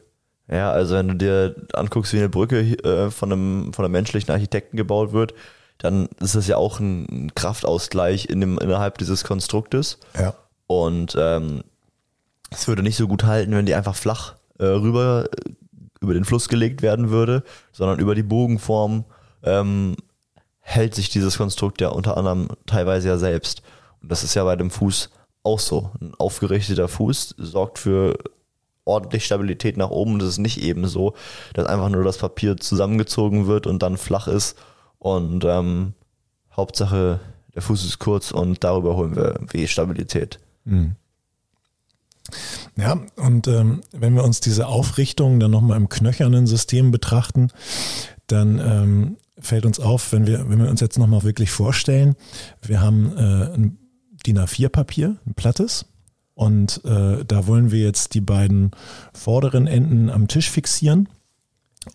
[0.50, 4.30] Ja, also wenn du dir anguckst, wie eine Brücke äh, von, einem, von einem menschlichen
[4.30, 5.34] Architekten gebaut wird,
[5.78, 9.98] dann ist das ja auch ein Kraftausgleich in dem, innerhalb dieses Konstruktes.
[10.18, 10.34] Ja.
[10.66, 11.64] Und ähm,
[12.50, 15.50] es würde nicht so gut halten, wenn die einfach flach äh, rüber äh,
[16.00, 19.04] über den Fluss gelegt werden würde, sondern über die Bogenform
[19.42, 19.96] ähm,
[20.60, 23.62] hält sich dieses Konstrukt ja unter anderem teilweise ja selbst.
[24.02, 25.10] Und das ist ja bei dem Fuß
[25.42, 25.90] auch so.
[26.00, 28.18] Ein aufgerichteter Fuß sorgt für
[28.84, 30.20] ordentlich Stabilität nach oben.
[30.20, 31.14] Es ist nicht eben so,
[31.54, 34.56] dass einfach nur das Papier zusammengezogen wird und dann flach ist.
[34.98, 35.94] Und ähm,
[36.56, 37.20] Hauptsache,
[37.54, 40.40] der Fuß ist kurz und darüber holen wir irgendwie Stabilität.
[42.76, 47.48] Ja, und ähm, wenn wir uns diese Aufrichtung dann nochmal im knöchernen System betrachten,
[48.26, 52.16] dann ähm, fällt uns auf, wenn wir, wenn wir uns jetzt nochmal wirklich vorstellen,
[52.62, 53.78] wir haben äh, ein
[54.26, 55.86] DIN A4-Papier, ein plattes,
[56.36, 58.72] und äh, da wollen wir jetzt die beiden
[59.14, 61.08] vorderen Enden am Tisch fixieren.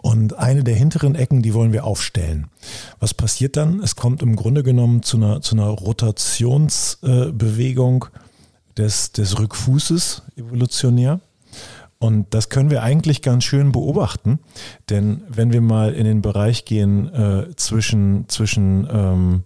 [0.02, 2.48] Und eine der hinteren Ecken, die wollen wir aufstellen.
[3.00, 3.82] Was passiert dann?
[3.82, 8.06] Es kommt im Grunde genommen zu einer, zu einer Rotationsbewegung
[8.78, 11.20] des, des Rückfußes evolutionär.
[12.00, 14.40] Und das können wir eigentlich ganz schön beobachten,
[14.90, 19.44] denn wenn wir mal in den Bereich gehen äh, zwischen, zwischen ähm,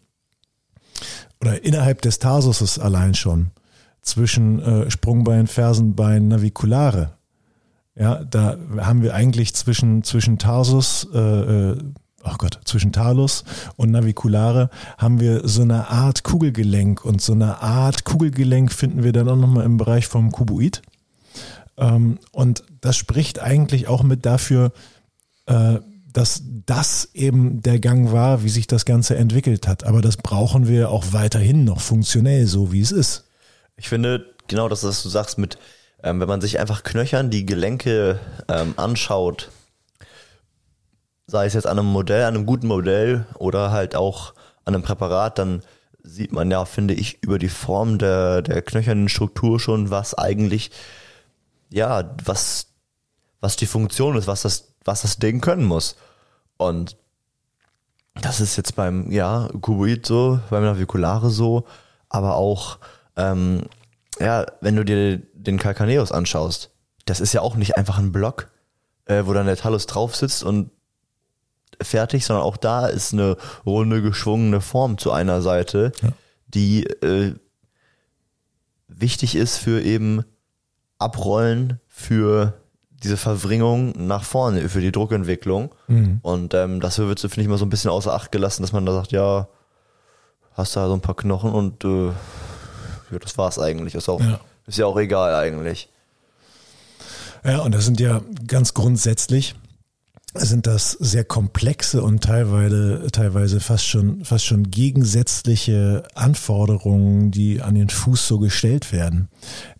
[1.42, 3.52] oder innerhalb des Tarsuses allein schon,
[4.02, 7.18] zwischen äh, Sprungbein, Fersenbein, Navikulare,
[7.96, 11.78] ja, da haben wir eigentlich zwischen, zwischen Tarsus, äh, äh,
[12.26, 13.44] oh Gott, zwischen Talus
[13.76, 19.14] und Naviculare haben wir so eine Art Kugelgelenk und so eine Art Kugelgelenk finden wir
[19.14, 20.82] dann auch nochmal im Bereich vom Kuboid.
[21.78, 24.72] Ähm, und das spricht eigentlich auch mit dafür,
[25.46, 25.80] äh,
[26.12, 29.84] dass das eben der Gang war, wie sich das Ganze entwickelt hat.
[29.84, 33.26] Aber das brauchen wir auch weiterhin noch funktionell, so wie es ist.
[33.76, 35.58] Ich finde genau das, was du sagst, mit,
[36.02, 39.50] ähm, wenn man sich einfach knöchern die Gelenke ähm, anschaut,
[41.28, 44.34] sei es jetzt an einem Modell, an einem guten Modell oder halt auch
[44.64, 45.62] an einem Präparat, dann
[46.04, 50.72] sieht man ja, finde ich, über die Form der, der knöchernen Struktur schon, was eigentlich
[51.70, 52.68] ja, was,
[53.42, 55.96] was die Funktion ist, was das, was das Ding können muss.
[56.58, 56.98] Und
[58.22, 61.66] das ist jetzt beim, ja, Kuboid so, beim Naviculare so,
[62.10, 62.78] aber auch,
[63.18, 63.64] ähm,
[64.20, 66.72] ja, wenn du dir den Calcaneus anschaust,
[67.06, 68.50] das ist ja auch nicht einfach ein Block,
[69.06, 70.72] äh, wo dann der Talus drauf sitzt und
[71.82, 76.10] fertig, sondern auch da ist eine runde, geschwungene Form zu einer Seite, ja.
[76.48, 77.36] die äh,
[78.88, 80.24] wichtig ist für eben
[80.98, 82.54] abrollen für
[83.04, 85.74] diese Verwringung nach vorne, für die Druckentwicklung.
[85.88, 86.20] Mhm.
[86.22, 88.86] Und ähm, das wird, finde ich, immer so ein bisschen außer Acht gelassen, dass man
[88.86, 89.48] da sagt, ja,
[90.54, 93.96] hast da so ein paar Knochen und äh, ja, das war's eigentlich.
[93.96, 94.40] Ist, auch, ja.
[94.66, 95.90] ist ja auch egal eigentlich.
[97.44, 99.56] Ja, und das sind ja ganz grundsätzlich
[100.36, 107.76] sind das sehr komplexe und teilweise, teilweise fast schon, fast schon gegensätzliche Anforderungen, die an
[107.76, 109.30] den Fuß so gestellt werden.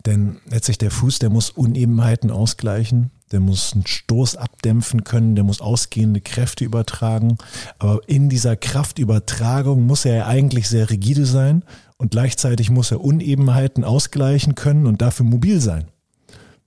[0.04, 5.44] Denn letztlich der Fuß, der muss Unebenheiten ausgleichen, der muss einen Stoß abdämpfen können, der
[5.44, 7.38] muss ausgehende Kräfte übertragen.
[7.78, 11.64] Aber in dieser Kraftübertragung muss er eigentlich sehr rigide sein
[11.98, 15.88] und gleichzeitig muss er Unebenheiten ausgleichen können und dafür mobil sein.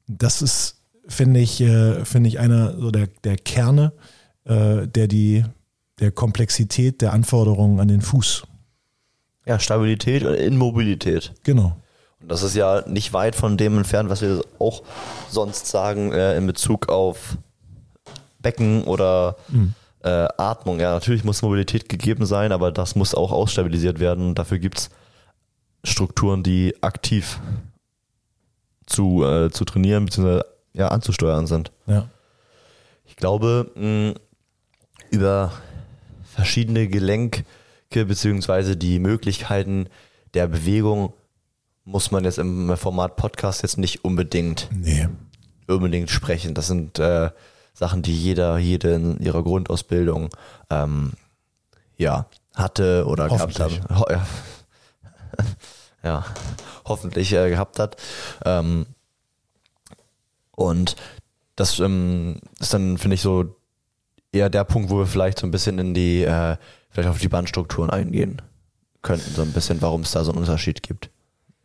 [0.07, 0.78] Das ist
[1.09, 3.91] finde ich, äh, finde ich einer so der, der Kerne,
[4.45, 5.43] äh, der die,
[5.99, 8.43] der Komplexität der Anforderungen an den Fuß.
[9.45, 11.33] Ja, Stabilität und Immobilität.
[11.43, 11.75] Genau.
[12.21, 14.83] Und das ist ja nicht weit von dem entfernt, was wir auch
[15.29, 17.37] sonst sagen äh, in Bezug auf
[18.39, 19.73] Becken oder mhm.
[20.03, 20.79] äh, Atmung.
[20.79, 24.35] Ja, natürlich muss Mobilität gegeben sein, aber das muss auch ausstabilisiert werden.
[24.35, 24.89] Dafür gibt es
[25.83, 27.39] Strukturen, die aktiv
[28.85, 30.41] zu, äh, zu trainieren bzw
[30.73, 31.71] ja, anzusteuern sind.
[31.87, 32.09] Ja.
[33.05, 34.15] Ich glaube, mh,
[35.09, 35.51] über
[36.23, 37.43] verschiedene Gelenke
[37.91, 39.87] beziehungsweise die Möglichkeiten
[40.33, 41.13] der Bewegung
[41.83, 45.07] muss man jetzt im Format Podcast jetzt nicht unbedingt nee.
[45.67, 46.53] unbedingt sprechen.
[46.53, 47.31] Das sind äh,
[47.73, 50.29] Sachen, die jeder, jede in ihrer Grundausbildung
[50.69, 51.13] ähm,
[51.97, 53.81] ja, hatte oder gehabt hat.
[53.97, 54.27] Ho ja.
[56.03, 56.25] ja,
[56.85, 57.97] hoffentlich äh, gehabt hat.
[58.45, 58.85] Ähm,
[60.59, 60.97] und
[61.55, 63.55] das ähm, ist dann, finde ich, so
[64.33, 66.57] eher der Punkt, wo wir vielleicht so ein bisschen in die, äh,
[66.89, 68.41] vielleicht auf die Bandstrukturen eingehen
[69.01, 71.09] könnten, so ein bisschen, warum es da so einen Unterschied gibt.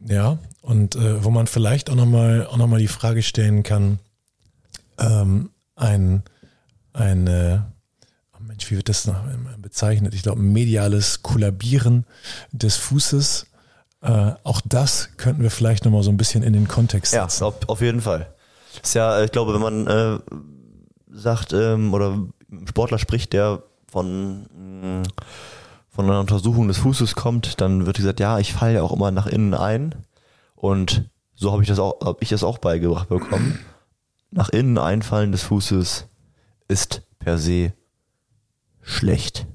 [0.07, 3.99] Ja, und äh, wo man vielleicht auch nochmal auch noch mal die Frage stellen kann,
[4.99, 6.23] ähm, ein,
[6.93, 7.59] ein äh,
[8.37, 9.25] oh Mensch, wie wird das noch
[9.59, 10.15] bezeichnet?
[10.15, 12.07] Ich glaube, mediales Kollabieren
[12.53, 13.47] des Fußes.
[14.03, 17.41] Äh, auch das könnten wir vielleicht nochmal so ein bisschen in den Kontext setzen.
[17.41, 18.34] Ja, auf, auf jeden Fall.
[18.83, 20.19] Ist ja, ich glaube, wenn man äh,
[21.11, 22.19] sagt ähm, oder
[22.67, 25.03] Sportler spricht, der von mh, mm,
[25.95, 29.13] von einer Untersuchung des Fußes kommt, dann wird gesagt, ja, ich falle ja auch immer
[29.13, 29.95] nach innen ein
[30.57, 33.61] und so habe ich das auch, habe ich das auch beigebracht bekommen.
[34.31, 36.09] Nach innen einfallen des Fußes
[36.67, 37.73] ist per se
[38.83, 39.47] schlecht.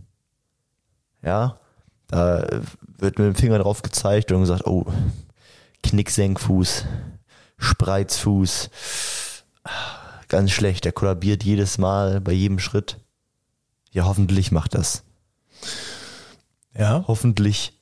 [1.22, 1.60] Ja,
[2.08, 2.48] da
[2.98, 4.86] wird mit dem Finger drauf gezeigt und gesagt, oh,
[5.84, 6.86] Knicksenkfuß,
[7.60, 8.70] Spreizfuß.
[10.28, 10.86] Ganz schlecht.
[10.86, 12.98] Der kollabiert jedes Mal bei jedem Schritt.
[13.92, 15.04] Ja, hoffentlich macht das.
[16.78, 17.04] Ja.
[17.08, 17.74] Hoffentlich.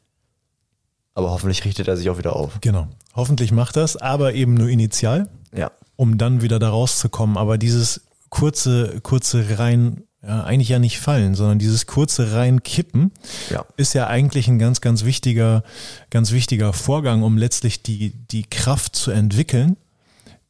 [1.14, 2.60] Aber hoffentlich richtet er sich auch wieder auf.
[2.62, 2.88] Genau.
[3.16, 5.30] Hoffentlich macht das, aber eben nur initial.
[5.56, 5.72] Ja.
[5.96, 7.38] Um dann wieder da rauszukommen.
[7.38, 13.12] Aber dieses kurze, kurze rein, ja, eigentlich ja nicht fallen, sondern dieses kurze reinkippen
[13.50, 13.66] ja.
[13.78, 15.64] ist ja eigentlich ein ganz, ganz wichtiger,
[16.10, 19.78] ganz wichtiger Vorgang, um letztlich die, die Kraft zu entwickeln,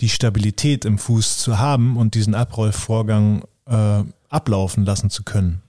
[0.01, 5.61] die Stabilität im Fuß zu haben und diesen Abrollvorgang äh, ablaufen lassen zu können.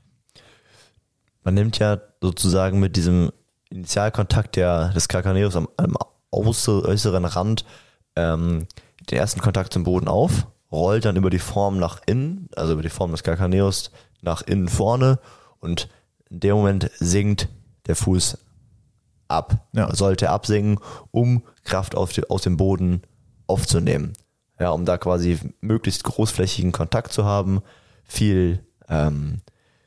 [1.43, 3.33] Man nimmt ja sozusagen mit diesem
[3.71, 5.97] Initialkontakt der, des Calcaneus am, am
[6.31, 7.65] äußeren Rand
[8.17, 8.67] ähm,
[9.11, 12.83] den ersten Kontakt zum Boden auf, rollt dann über die Form nach innen, also über
[12.83, 15.19] die Form des Calcaneus nach innen vorne
[15.61, 15.89] und
[16.31, 17.49] in dem Moment sinkt
[17.87, 18.39] der Fuß
[19.29, 19.67] ab.
[19.73, 19.95] Ja.
[19.95, 20.79] Sollte absinken,
[21.11, 23.03] um Kraft auf die, aus dem Boden
[23.47, 24.13] aufzunehmen.
[24.59, 27.63] Ja, um da quasi möglichst großflächigen Kontakt zu haben,
[28.05, 29.41] viel, ähm,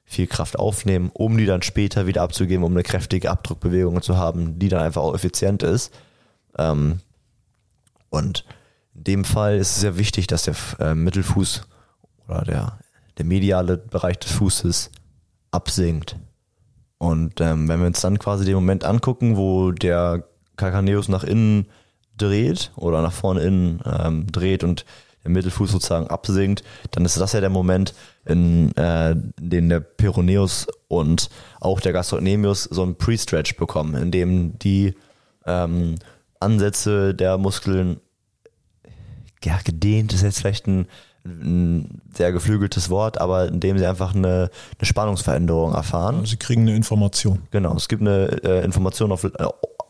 [0.06, 4.60] viel Kraft aufnehmen, um die dann später wieder abzugeben, um eine kräftige Abdruckbewegung zu haben,
[4.60, 5.94] die dann einfach auch effizient ist.
[6.58, 7.00] Ähm,
[8.10, 8.46] und
[8.95, 11.63] in dem Fall ist es sehr wichtig, dass der äh, Mittelfuß
[12.27, 12.80] oder der,
[13.17, 14.91] der mediale Bereich des Fußes
[15.51, 16.17] absinkt.
[16.97, 20.23] Und ähm, wenn wir uns dann quasi den Moment angucken, wo der
[20.56, 21.67] Calcaneus nach innen
[22.17, 24.86] dreht oder nach vorne innen ähm, dreht und
[25.23, 27.93] der Mittelfuß sozusagen absinkt, dann ist das ja der Moment,
[28.25, 34.12] in, äh, in dem der Peroneus und auch der Gastrocnemius so einen Pre-Stretch bekommen, in
[34.12, 34.95] dem die
[35.45, 35.95] ähm,
[36.39, 37.99] Ansätze der Muskeln
[39.43, 40.88] ja, gedehnt ist jetzt vielleicht ein,
[41.25, 44.49] ein sehr geflügeltes Wort, aber indem sie einfach eine,
[44.80, 46.25] eine Spannungsveränderung erfahren.
[46.25, 47.43] Sie kriegen eine Information.
[47.51, 49.30] Genau, es gibt eine äh, Information auf, äh,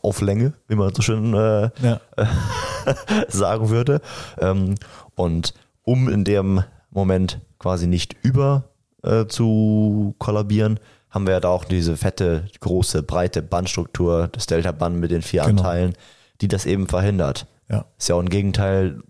[0.02, 2.00] auf Länge, wie man so schön äh, Ja.
[3.28, 4.00] sagen würde.
[4.40, 4.74] Ähm,
[5.14, 8.64] und um in dem Moment quasi nicht über
[9.02, 10.78] äh, zu kollabieren,
[11.10, 15.42] haben wir ja da auch diese fette, große, breite Bandstruktur des Delta-Band mit den vier
[15.44, 15.60] Genau.
[15.62, 15.94] Anteilen,
[16.40, 17.46] die das eben verhindert.
[17.70, 19.02] Ja, Ist ja auch ein Gegenteil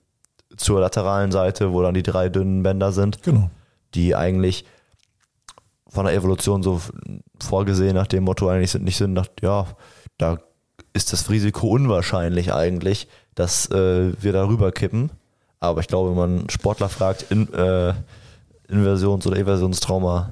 [0.62, 3.50] zur lateralen Seite, wo dann die drei dünnen Bänder sind, genau.
[3.94, 4.64] die eigentlich
[5.88, 6.80] von der Evolution so
[7.38, 9.66] vorgesehen nach dem Motto eigentlich sind nicht sind, nach, ja,
[10.16, 10.38] da
[10.94, 15.10] ist das Risiko unwahrscheinlich eigentlich, dass äh, wir darüber kippen.
[15.60, 17.94] Aber ich glaube, wenn man einen Sportler fragt, in, äh,
[18.68, 20.30] Inversions- oder Eversionstrauma,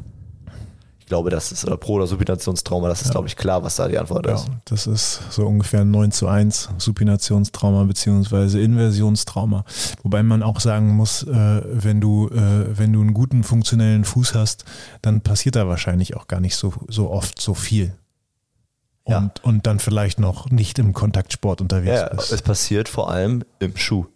[1.11, 3.13] glaube, das ist, oder Pro- oder Supinationstrauma, das ist, Ja.
[3.13, 4.49] glaube ich, klar, was da die Antwort Ja, ist.
[4.65, 9.65] das ist so ungefähr ein 9 zu 1 Supinationstrauma beziehungsweise Inversionstrauma.
[10.03, 14.35] Wobei man auch sagen muss, äh, wenn du, äh, wenn du einen guten funktionellen Fuß
[14.35, 14.65] hast,
[15.03, 17.95] dann passiert da wahrscheinlich auch gar nicht so, so oft so viel.
[19.05, 19.31] Und, Ja.
[19.43, 22.33] und dann vielleicht noch nicht im Kontaktsport unterwegs Ja, bist.
[22.33, 24.07] es passiert vor allem im Schuh.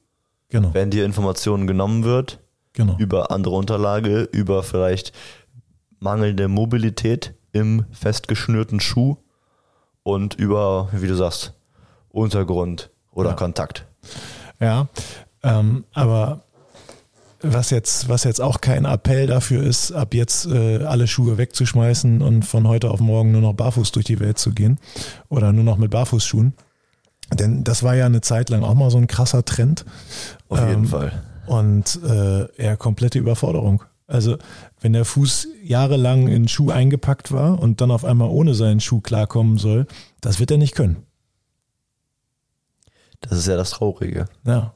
[0.51, 2.39] Genau, Wenn dir Informationen genommen wird,
[2.75, 2.97] genau.
[2.99, 5.13] über andere Unterlage, über vielleicht
[6.05, 9.17] mangelnde Mobilität im festgeschnürten Schuh
[10.03, 11.55] und über, wie du sagst,
[12.11, 13.37] Untergrund oder Ja.
[13.37, 13.87] Kontakt.
[14.61, 14.87] Ja,
[15.43, 16.43] ähm, aber
[17.41, 22.23] was jetzt, was jetzt auch kein Appell dafür ist, ab jetzt äh, alle Schuhe wegzuschmeißen
[22.23, 24.79] und von heute auf morgen nur noch barfuß durch die Welt zu gehen
[25.29, 26.55] oder nur noch mit Barfußschuhen.
[27.33, 29.85] Denn das war ja eine Zeit lang auch mal so ein krasser Trend
[30.49, 31.13] Auf jeden Ähm, Fall.
[31.47, 33.83] und äh, eher komplette Überforderung.
[34.07, 34.37] Also
[34.85, 39.01] wenn der Fuß jahrelang in Schuh eingepackt war und dann auf einmal ohne seinen Schuh
[39.01, 39.87] klarkommen soll,
[40.21, 41.07] das wird er nicht können.
[43.23, 44.27] Das ist ja das Traurige.
[44.45, 44.75] Ja.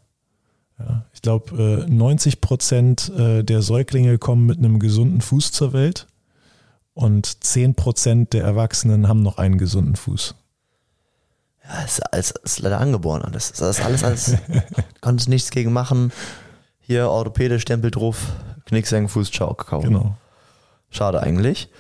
[0.79, 1.05] ja.
[1.13, 6.07] Ich glaube, äh, 90 Prozent äh, der Säuglinge kommen mit einem gesunden Fuß zur Welt
[6.95, 10.37] und 10 Prozent der Erwachsenen haben noch einen gesunden Fuß.
[11.65, 13.53] Ja, es ist, es ist leider angeboren alles.
[13.53, 14.37] Das ist alles, alles.
[15.03, 16.13] konntest nichts gegen machen.
[16.81, 18.29] Hier Orthopäde, Stempel drauf,
[18.69, 19.81] Knicksengen, Fuß, ciao, Kakao.
[19.81, 20.15] Genau.
[20.91, 21.71] Schade eigentlich.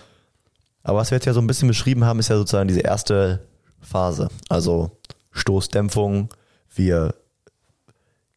[0.82, 3.46] Aber was wir jetzt ja so ein bisschen beschrieben haben, ist ja sozusagen diese erste
[3.78, 4.28] Phase.
[4.48, 4.90] Also
[5.32, 6.30] Stoßdämpfung,
[6.74, 7.14] wir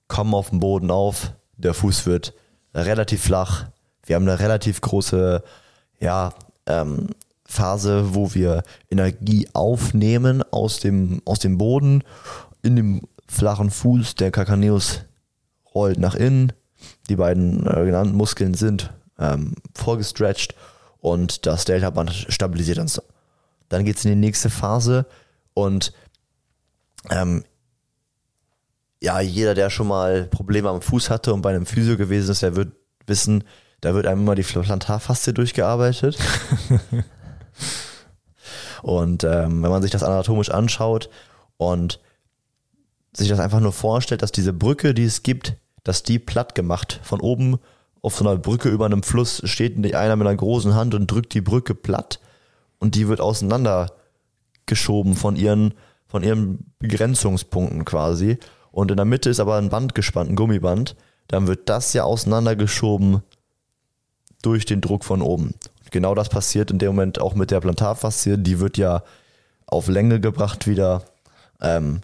[0.09, 2.33] kommen auf den Boden auf, der Fuß wird
[2.73, 3.67] relativ flach,
[4.05, 5.43] wir haben eine relativ große
[6.01, 6.33] ja,
[6.65, 7.07] ähm,
[7.45, 12.03] Phase, wo wir Energie aufnehmen aus dem, aus dem Boden,
[12.63, 15.03] in dem flachen Fuß, der Calcaneus
[15.73, 16.51] rollt nach innen,
[17.11, 20.55] die beiden äh, genannten Muskeln sind ähm, vorgestretcht
[20.99, 23.01] und das Delta-Band stabilisiert uns.
[23.67, 25.05] Dann geht es in die nächste Phase
[25.53, 25.93] und
[27.09, 27.43] ähm,
[29.01, 32.43] ja, jeder, der schon mal Probleme am Fuß hatte und bei einem Physio gewesen ist,
[32.43, 32.71] der wird
[33.07, 33.43] wissen,
[33.81, 36.17] da wird einem immer die Plantarfaszie durchgearbeitet.
[38.83, 41.09] und ähm, wenn man sich das anatomisch anschaut
[41.57, 41.99] und
[43.11, 46.99] sich das einfach nur vorstellt, dass diese Brücke, die es gibt, dass die platt gemacht
[47.03, 47.59] von oben
[48.01, 51.33] auf so einer Brücke über einem Fluss steht einer mit einer großen Hand und drückt
[51.33, 52.19] die Brücke platt
[52.79, 53.93] und die wird auseinander
[54.65, 55.75] geschoben von ihren,
[56.07, 58.37] von ihren Begrenzungspunkten quasi.
[58.71, 60.95] Und in der Mitte ist aber ein Band gespannt, ein Gummiband.
[61.27, 63.21] Dann wird das ja auseinandergeschoben
[64.41, 65.53] durch den Druck von oben.
[65.83, 68.37] Und genau das passiert in dem Moment auch mit der Plantarfaszie.
[68.37, 69.03] Die wird ja
[69.67, 71.05] auf Länge gebracht wieder,
[71.61, 72.01] ähm,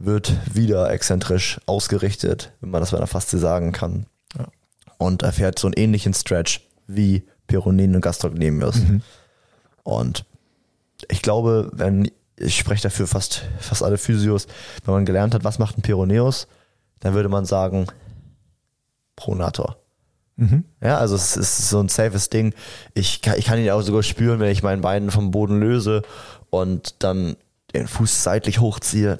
[0.00, 4.06] wird wieder exzentrisch ausgerichtet, wenn man das bei einer Faszie sagen kann.
[4.36, 4.46] Ja.
[4.98, 8.80] Und erfährt so einen ähnlichen Stretch wie Peronin und Gastrocnemius.
[9.84, 10.24] Und
[11.08, 14.46] ich glaube, wenn ich spreche dafür fast, fast alle Physios,
[14.84, 16.48] wenn man gelernt hat, was macht ein Peroneus,
[17.00, 17.86] dann würde man sagen,
[19.16, 19.76] Pronator.
[20.36, 20.64] Mhm.
[20.82, 22.54] Ja, also es ist so ein safes Ding.
[22.94, 26.02] Ich kann, ich kann ihn auch sogar spüren, wenn ich mein Bein vom Boden löse
[26.48, 27.36] und dann
[27.74, 29.18] den Fuß seitlich hochziehe.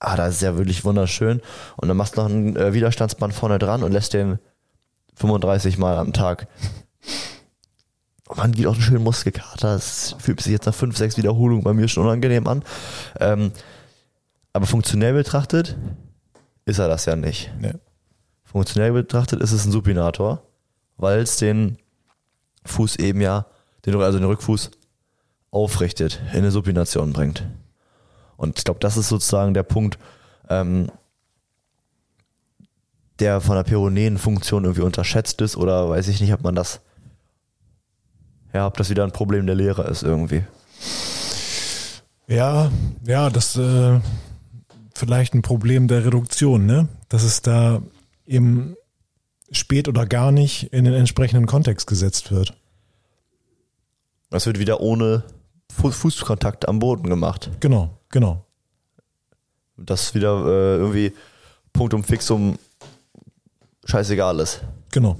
[0.00, 1.42] Ah, das ist ja wirklich wunderschön.
[1.76, 4.38] Und dann machst du noch ein äh, Widerstandsband vorne dran und lässt den
[5.16, 6.48] 35 Mal am Tag.
[8.26, 9.74] Und man geht auch einen schönen Muskelkater.
[9.74, 12.64] Das fühlt sich jetzt nach 5, 6 Wiederholungen bei mir schon unangenehm an.
[13.18, 13.52] Ähm,
[14.52, 15.76] aber funktionell betrachtet
[16.64, 17.52] ist er das ja nicht.
[17.60, 17.74] Nee.
[18.44, 20.42] Funktionell betrachtet ist es ein Supinator,
[20.96, 21.76] weil es den
[22.64, 23.46] Fuß eben ja,
[23.84, 24.70] den, also den Rückfuß
[25.50, 27.44] aufrichtet, in eine Supination bringt.
[28.40, 29.98] Und ich glaube, das ist sozusagen der Punkt,
[30.48, 30.90] ähm,
[33.18, 36.80] der von der Peroneen-Funktion irgendwie unterschätzt ist oder weiß ich nicht, ob man das,
[38.54, 40.42] ja, ob das wieder ein Problem der Lehre ist irgendwie.
[42.28, 42.70] Ja,
[43.06, 44.00] ja, das äh,
[44.94, 46.88] vielleicht ein Problem der Reduktion, ne?
[47.10, 47.82] Dass es da
[48.24, 48.74] eben
[49.50, 52.56] spät oder gar nicht in den entsprechenden Kontext gesetzt wird.
[54.30, 55.24] Das wird wieder ohne
[55.70, 57.50] Fußkontakt am Boden gemacht.
[57.60, 58.44] Genau, genau.
[59.76, 61.12] Das wieder äh, irgendwie
[61.72, 62.58] Punktum fixum
[63.84, 64.62] scheißegal ist.
[64.90, 65.16] Genau.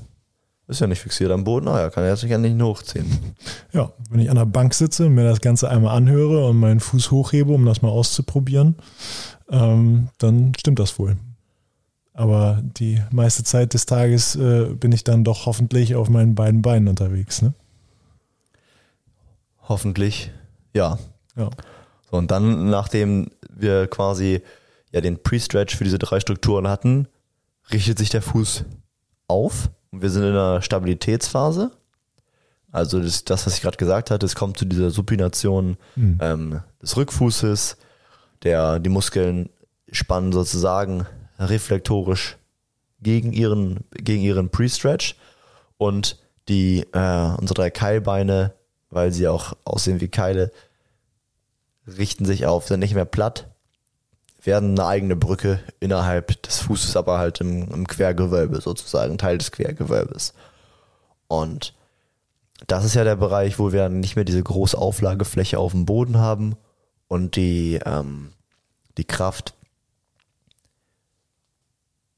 [0.68, 3.06] Ist ja nicht fixiert am Boden, naja, kann er sich ja nicht hochziehen.
[3.72, 7.10] Ja, wenn ich an der Bank sitze, mir das Ganze einmal anhöre und meinen Fuß
[7.10, 8.76] hochhebe, um das mal auszuprobieren,
[9.50, 11.16] ähm, dann stimmt das wohl.
[12.12, 16.62] Aber die meiste Zeit des Tages äh, bin ich dann doch hoffentlich auf meinen beiden
[16.62, 17.42] Beinen unterwegs.
[17.42, 17.54] Ne?
[19.68, 20.30] Hoffentlich,
[20.74, 20.98] ja.
[21.36, 21.50] ja.
[22.10, 24.42] So, und dann, nachdem wir quasi
[24.92, 27.06] ja den Pre-Stretch für diese drei Strukturen hatten,
[27.72, 28.64] richtet sich der Fuß
[29.28, 29.70] auf.
[29.90, 31.70] Und wir sind in einer Stabilitätsphase.
[32.72, 36.18] Also das, das was ich gerade gesagt hatte, es kommt zu dieser Supination mhm.
[36.20, 37.76] ähm, des Rückfußes,
[38.42, 39.50] der die Muskeln
[39.90, 41.06] spannen sozusagen
[41.38, 42.36] reflektorisch
[43.02, 45.16] gegen ihren, gegen ihren Pre-Stretch
[45.78, 48.52] und die, äh, unsere drei Keilbeine,
[48.90, 50.52] weil sie auch aussehen wie Keile,
[51.98, 53.48] richten sich auf, sind nicht mehr platt,
[54.42, 59.52] werden eine eigene Brücke innerhalb des Fußes, aber halt im, im Quergewölbe sozusagen, Teil des
[59.52, 60.34] Quergewölbes.
[61.28, 61.74] Und
[62.66, 66.18] das ist ja der Bereich, wo wir nicht mehr diese große Auflagefläche auf dem Boden
[66.18, 66.56] haben
[67.08, 68.32] und die, ähm,
[68.98, 69.54] die Kraft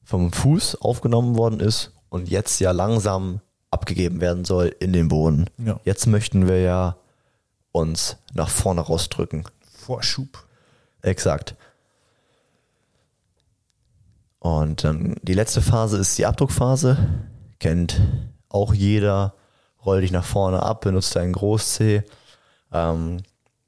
[0.03, 3.39] vom Fuß aufgenommen worden ist und jetzt ja langsam
[3.71, 5.49] abgegeben werden soll in den Boden.
[5.57, 5.79] Ja.
[5.83, 6.97] Jetzt möchten wir ja
[7.71, 9.45] uns nach vorne rausdrücken.
[9.83, 10.45] Vorschub.
[11.01, 11.55] Exakt.
[14.39, 16.97] Und dann die letzte Phase ist die Abdruckphase.
[17.59, 18.01] Kennt
[18.49, 19.35] auch jeder.
[19.85, 22.03] Roll dich nach vorne ab, benutzt deinen Groß-C.
[22.71, 23.17] Ähm,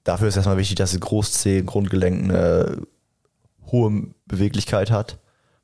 [0.04, 2.82] dafür ist erstmal wichtig, dass das Groß-C Grundgelenk eine
[3.72, 5.18] hohe Beweglichkeit hat,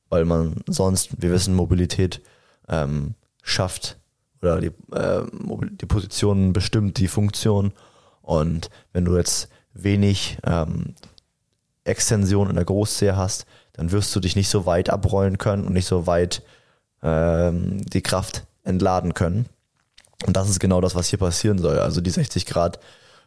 [0.10, 2.22] weil man sonst, wir wissen, Mobilität
[2.68, 3.98] ähm, schafft
[4.42, 5.24] oder die, äh,
[5.72, 7.72] die Position bestimmt die Funktion.
[8.22, 10.96] Und wenn du jetzt wenig ähm,
[11.84, 15.74] Extension in der Großzehe hast, dann wirst du dich nicht so weit abrollen können und
[15.74, 16.44] nicht so weit
[17.02, 19.48] ähm, die Kraft entladen können.
[20.26, 21.80] Und das ist genau das, was hier passieren soll.
[21.80, 22.80] Also die 60 Grad,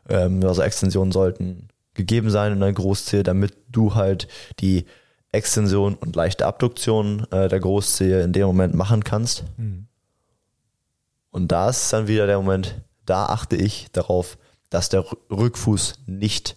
[0.09, 4.29] ähm, also Extensionen sollten gegeben sein in der Großzehe, damit du halt
[4.61, 4.85] die
[5.33, 9.45] Extension und leichte Abduktion äh, der Großzehe in dem Moment machen kannst.
[9.57, 9.87] Mhm.
[11.31, 14.39] Und da ist dann wieder der Moment, da achte ich darauf,
[14.75, 16.57] dass der Rückfuß nicht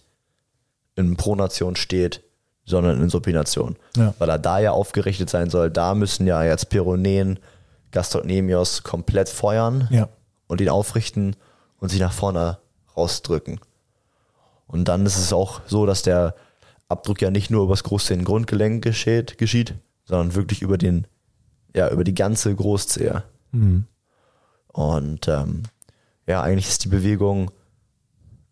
[0.96, 2.24] in Pronation steht,
[2.64, 3.76] sondern in Supination.
[3.96, 4.12] Ja.
[4.18, 5.70] Weil er da ja aufgerichtet sein soll.
[5.70, 7.38] Da müssen ja jetzt Peroneen,
[7.92, 10.08] Gastrocnemius komplett feuern ja.
[10.48, 11.36] und ihn aufrichten
[11.78, 12.58] und sich nach vorne
[12.96, 13.60] rausdrücken.
[14.66, 16.34] Und dann ist es auch so, dass der
[16.88, 21.06] Abdruck ja nicht nur über das Großzehengrundgelenk geschieht, geschieht, sondern wirklich über den,
[21.72, 23.22] ja, über die ganze Großzehe.
[23.52, 23.86] Mhm.
[24.66, 25.62] Und ähm,
[26.26, 27.52] ja, eigentlich ist die Bewegung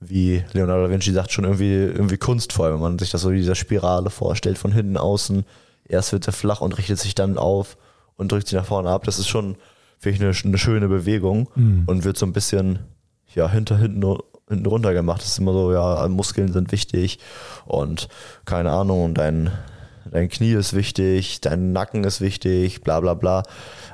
[0.01, 3.39] wie Leonardo da Vinci sagt, schon irgendwie, irgendwie kunstvoll, wenn man sich das so wie
[3.39, 5.45] dieser Spirale vorstellt, von hinten außen.
[5.89, 7.77] Erst wird er flach und richtet sich dann auf
[8.17, 9.05] und drückt sich nach vorne ab.
[9.05, 9.57] Das ist schon,
[9.99, 11.85] finde ich, eine, eine schöne Bewegung mhm.
[11.87, 12.81] und wird so ein bisschen,
[13.35, 14.19] ja, hinter, hinten,
[14.49, 15.23] hinten runter gemacht.
[15.23, 17.19] Das ist immer so, ja, Muskeln sind wichtig
[17.65, 18.09] und
[18.45, 19.51] keine Ahnung, dein,
[20.11, 23.45] dein Knie ist wichtig, dein Nacken ist wichtig, bla, bla, bla.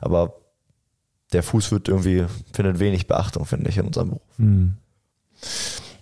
[0.00, 0.34] Aber
[1.32, 4.38] der Fuß wird irgendwie, findet wenig Beachtung, finde ich, in unserem Beruf.
[4.38, 4.76] Mhm.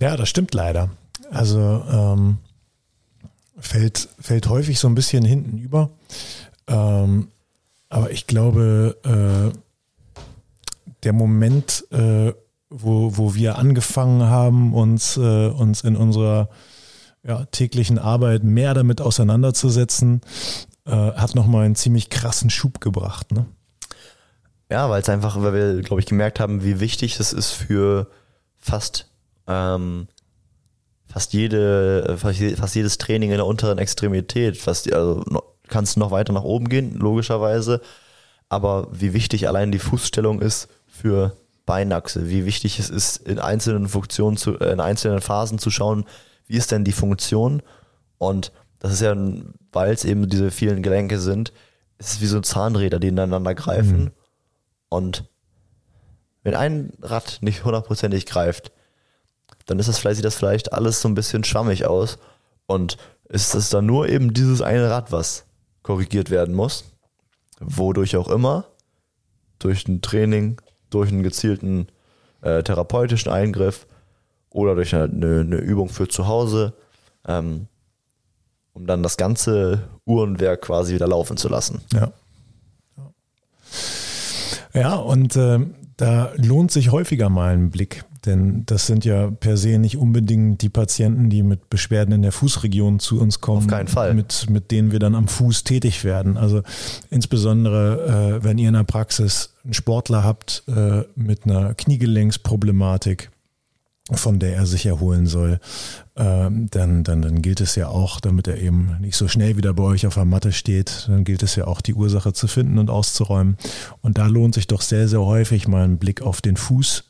[0.01, 0.91] Ja, das stimmt leider.
[1.31, 2.39] Also ähm,
[3.59, 5.91] fällt, fällt häufig so ein bisschen hinten über.
[6.67, 7.29] Ähm,
[7.89, 9.59] aber ich glaube, äh,
[11.03, 12.33] der Moment, äh,
[12.71, 16.49] wo, wo wir angefangen haben, uns, äh, uns in unserer
[17.23, 20.23] ja, täglichen Arbeit mehr damit auseinanderzusetzen,
[20.87, 23.33] äh, hat nochmal einen ziemlich krassen Schub gebracht.
[23.33, 23.47] Ne?
[24.71, 28.09] Ja, weil es einfach, weil wir, glaube ich, gemerkt haben, wie wichtig es ist für
[28.59, 29.10] fast,
[29.51, 30.07] ähm,
[31.07, 34.57] fast jede, fast jedes Training in der unteren Extremität.
[34.57, 35.25] Fast, also
[35.69, 37.81] kannst noch weiter nach oben gehen, logischerweise.
[38.49, 41.37] Aber wie wichtig allein die Fußstellung ist für
[41.67, 46.05] Beinachse, wie wichtig es ist, in einzelnen Funktionen zu, äh, in einzelnen Phasen zu schauen,
[46.47, 47.63] wie ist denn die Funktion?
[48.19, 49.15] Und das ist ja,
[49.73, 51.53] weil es eben diese vielen Gelenke sind,
[51.99, 54.05] es ist wie so Zahnräder, die ineinander greifen.
[54.05, 54.11] Mhm.
[54.89, 55.25] Und
[56.43, 58.73] wenn ein Rad nicht hundertprozentig greift,
[59.71, 62.19] dann ist das vielleicht, sieht das vielleicht alles so ein bisschen schwammig aus.
[62.67, 62.97] Und
[63.29, 65.45] ist es dann nur eben dieses eine Rad, was
[65.83, 66.85] korrigiert werden muss,
[67.61, 68.65] wodurch auch immer,
[69.61, 70.61] durch ein Training,
[70.91, 71.87] durch einen gezielten
[72.43, 73.87] äh, therapeutischen Eingriff
[74.51, 76.75] oder durch eine, eine, Übung für zu Hause,
[77.29, 77.69] ähm,
[78.73, 81.81] um dann das ganze Uhrenwerk quasi wieder laufen zu lassen.
[81.93, 82.13] Ja.
[84.75, 85.61] Ja, und äh,
[85.97, 90.63] da lohnt sich häufiger mal ein Blick denn das sind ja per se nicht unbedingt
[90.63, 93.59] die Patienten, die mit Beschwerden in der Fußregion zu uns kommen.
[93.59, 94.15] Auf keinen Fall.
[94.15, 96.37] Mit, mit denen wir dann am Fuß tätig werden.
[96.37, 96.63] Also
[97.11, 103.31] insbesondere, äh, wenn ihr in der Praxis einen Sportler habt äh, mit einer Kniegelenksproblematik,
[104.13, 105.61] von der er sich erholen soll,
[106.17, 109.73] ähm, dann, dann, dann gilt es ja auch, damit er eben nicht so schnell wieder
[109.73, 112.79] bei euch auf der Matte steht, dann gilt es ja auch, die Ursache zu finden
[112.79, 113.57] und auszuräumen.
[114.01, 117.10] Und da lohnt sich doch sehr, sehr häufig mal ein Blick auf den Fuß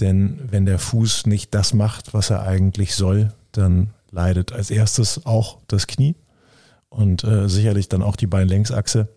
[0.00, 5.24] denn wenn der Fuß nicht das macht, was er eigentlich soll, dann leidet als erstes
[5.26, 6.16] auch das Knie
[6.88, 9.08] und äh, sicherlich dann auch die Beinlängsachse.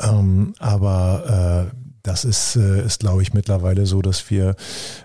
[0.00, 4.56] Ähm, aber äh, das ist, äh, ist glaube ich, mittlerweile so, dass wir,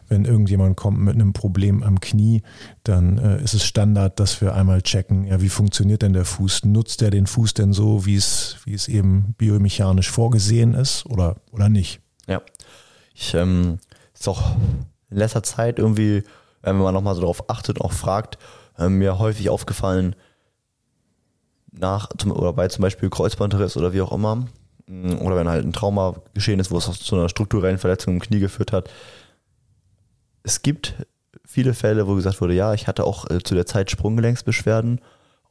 [0.08, 2.42] wenn irgendjemand kommt mit einem Problem am Knie,
[2.84, 6.66] dann äh, ist es Standard, dass wir einmal checken, ja, wie funktioniert denn der Fuß?
[6.66, 11.38] Nutzt er den Fuß denn so, wie es, wie es eben biomechanisch vorgesehen ist oder,
[11.52, 12.00] oder nicht?
[12.28, 12.42] Ja.
[13.14, 13.80] Ich ähm,
[14.26, 14.56] ist auch
[15.10, 16.24] in letzter Zeit irgendwie,
[16.62, 18.38] wenn man nochmal so darauf achtet und auch fragt,
[18.78, 20.16] äh, mir häufig aufgefallen,
[21.72, 24.48] nach oder bei zum Beispiel Kreuzbandriss oder wie auch immer,
[24.88, 28.20] mm, oder wenn halt ein Trauma geschehen ist, wo es zu einer strukturellen Verletzung im
[28.22, 28.90] Knie geführt hat.
[30.44, 30.96] Es gibt
[31.46, 35.02] viele Fälle, wo gesagt wurde, ja, ich hatte auch äh, zu der Zeit Sprunggelenksbeschwerden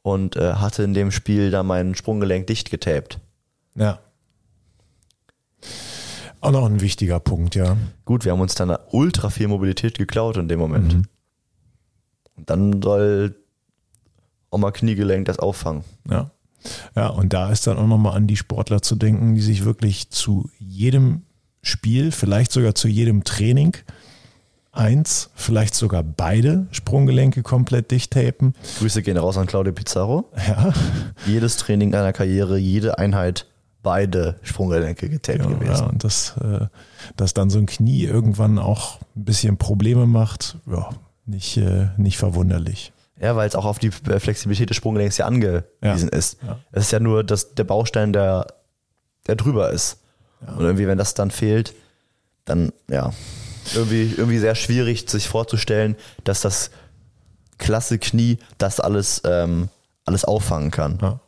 [0.01, 3.19] und äh, hatte in dem Spiel dann mein Sprunggelenk dicht getaped.
[3.75, 3.99] Ja.
[6.45, 7.75] Auch noch ein wichtiger Punkt, ja.
[8.05, 10.93] Gut, wir haben uns dann ultra viel Mobilität geklaut in dem Moment.
[10.93, 11.03] Mhm.
[12.35, 13.35] Und dann soll
[14.51, 15.83] Oma Kniegelenk das auffangen.
[16.07, 16.29] Ja.
[16.95, 20.11] Ja, und da ist dann auch nochmal an die Sportler zu denken, die sich wirklich
[20.11, 21.23] zu jedem
[21.63, 23.75] Spiel, vielleicht sogar zu jedem Training,
[24.71, 28.53] eins, vielleicht sogar beide Sprunggelenke komplett dicht tapen.
[28.77, 30.29] Grüße gehen raus an Claudio Pizarro.
[30.47, 30.73] Ja.
[31.25, 33.47] Jedes Training deiner Karriere, jede Einheit
[33.85, 35.83] beide Sprunggelenke getaped ja, gewesen.
[35.83, 36.65] Ja, und das, äh,
[37.15, 40.89] dass dann so ein Knie irgendwann auch ein bisschen Probleme macht, ja,
[41.27, 42.91] nicht, äh, nicht verwunderlich.
[43.21, 46.17] Ja, weil es auch auf die Flexibilität des Sprunggelenks ja angewiesen ja.
[46.17, 46.37] ist.
[46.45, 46.59] Ja.
[46.71, 48.47] Es ist ja nur das, der Baustein, der,
[49.27, 49.99] der drüber ist.
[50.41, 51.73] Und irgendwie, wenn das dann fehlt,
[52.43, 53.13] dann, ja,
[53.73, 56.71] irgendwie, irgendwie sehr schwierig, sich vorzustellen, dass das
[57.57, 59.69] klasse Knie das alles, ähm,
[60.05, 60.99] alles auffangen kann.
[61.01, 61.19] Ja.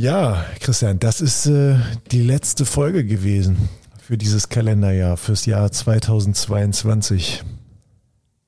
[0.00, 1.76] Ja, Christian, das ist äh,
[2.10, 3.68] die letzte Folge gewesen
[4.00, 7.44] für dieses Kalenderjahr, fürs Jahr 2022.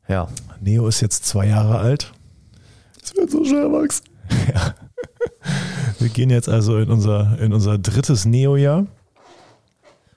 [0.08, 0.28] Ja.
[0.62, 2.10] Neo ist jetzt zwei Jahre alt.
[3.02, 4.06] Es wird so schnell wachsen.
[4.54, 4.74] Ja.
[5.98, 8.86] Wir gehen jetzt also in unser, in unser drittes Neo-Jahr.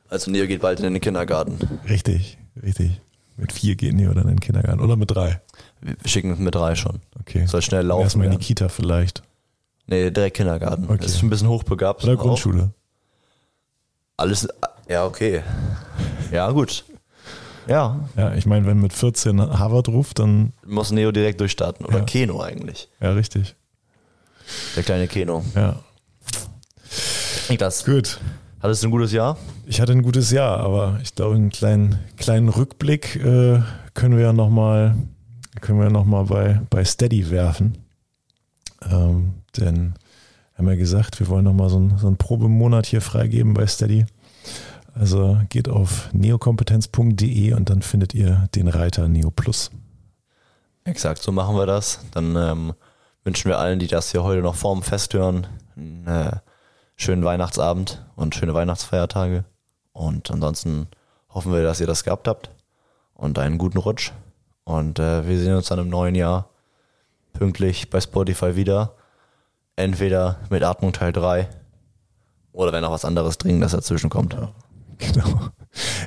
[0.08, 1.58] Also Neo geht bald in den Kindergarten.
[1.90, 3.02] Richtig, richtig.
[3.36, 4.80] Mit vier geht Neo dann in den Kindergarten.
[4.80, 5.42] Oder mit drei?
[5.82, 7.02] Wir schicken mit drei schon.
[7.20, 7.46] Okay.
[7.46, 8.04] Soll schnell laufen.
[8.04, 9.22] Erstmal in die Kita vielleicht.
[9.88, 10.86] Nee, direkt Kindergarten.
[10.86, 10.98] Okay.
[11.02, 12.04] Das ist ein bisschen hochbegabt.
[12.04, 12.72] Oder Grundschule.
[14.18, 14.48] Alles,
[14.88, 15.44] ja, okay.
[16.32, 16.86] Ja, gut.
[17.68, 18.00] Ja.
[18.16, 20.54] Ja, ich meine, wenn mit 14 Harvard ruft, dann.
[20.66, 21.86] Muss Neo direkt durchstarten.
[21.86, 22.06] Oder ja.
[22.06, 22.90] Keno eigentlich.
[23.00, 23.56] Ja, richtig.
[24.76, 25.44] Der kleine Keno.
[25.56, 25.80] Ja.
[27.58, 27.86] Das.
[27.86, 28.20] Gut.
[28.62, 29.38] Hattest du ein gutes Jahr?
[29.68, 33.62] Ich hatte ein gutes Jahr, aber ich glaube, einen kleinen, kleinen Rückblick äh,
[33.94, 34.96] können wir ja nochmal
[35.68, 37.78] noch bei, bei Steady werfen.
[38.90, 39.15] Ähm,
[39.58, 39.96] denn
[40.54, 43.68] wir haben ja gesagt, wir wollen nochmal so, einen, so einen Probemonat hier freigeben bei
[43.68, 44.06] Steady.
[44.94, 49.70] Also geht auf neokompetenz.de und dann findet ihr den Reiter Neo Plus.
[50.86, 52.00] Exakt, so machen wir das.
[52.12, 52.74] Dann ähm,
[53.26, 56.38] wünschen wir allen, die das hier heute noch vorm Fest hören, einen äh,
[56.96, 59.44] schönen Weihnachtsabend und schöne Weihnachtsfeiertage.
[59.92, 60.88] Und ansonsten
[61.30, 62.52] hoffen wir, dass ihr das gehabt habt
[63.14, 64.12] und einen guten Rutsch.
[64.64, 66.50] Und äh, wir sehen uns dann im neuen Jahr
[67.34, 68.94] pünktlich bei Spotify wieder.
[69.76, 71.50] Entweder mit Atmung Teil 3
[72.54, 74.34] oder wenn noch was anderes Dringendes dazwischen kommt.
[74.34, 74.52] Ja.
[75.14, 75.50] Genau.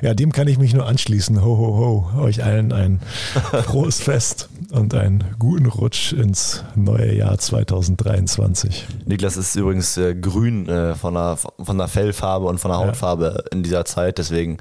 [0.01, 1.43] Ja, dem kann ich mich nur anschließen.
[1.43, 1.77] Ho, ho,
[2.15, 2.21] ho.
[2.21, 3.01] Euch allen ein
[3.65, 8.87] frohes Fest und einen guten Rutsch ins neue Jahr 2023.
[9.05, 13.43] Niklas ist übrigens äh, grün äh, von, der, von der Fellfarbe und von der Hautfarbe
[13.43, 13.51] ja.
[13.51, 14.57] in dieser Zeit, deswegen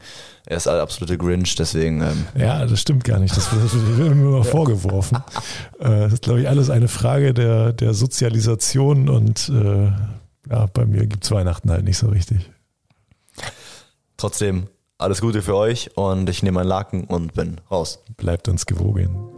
[0.46, 2.00] er ist der absolute Grinch, deswegen.
[2.00, 3.36] Ähm ja, das stimmt gar nicht.
[3.36, 5.18] Das wird, mir immer vorgeworfen.
[5.78, 9.92] Äh, das ist, glaube ich, alles eine Frage der, der Sozialisation und äh,
[10.50, 12.50] ja, bei mir gibt es Weihnachten halt nicht so richtig.
[14.18, 14.66] Trotzdem
[14.98, 18.02] alles Gute für euch und ich nehme meinen Laken und bin raus.
[18.16, 19.37] Bleibt uns gewogen.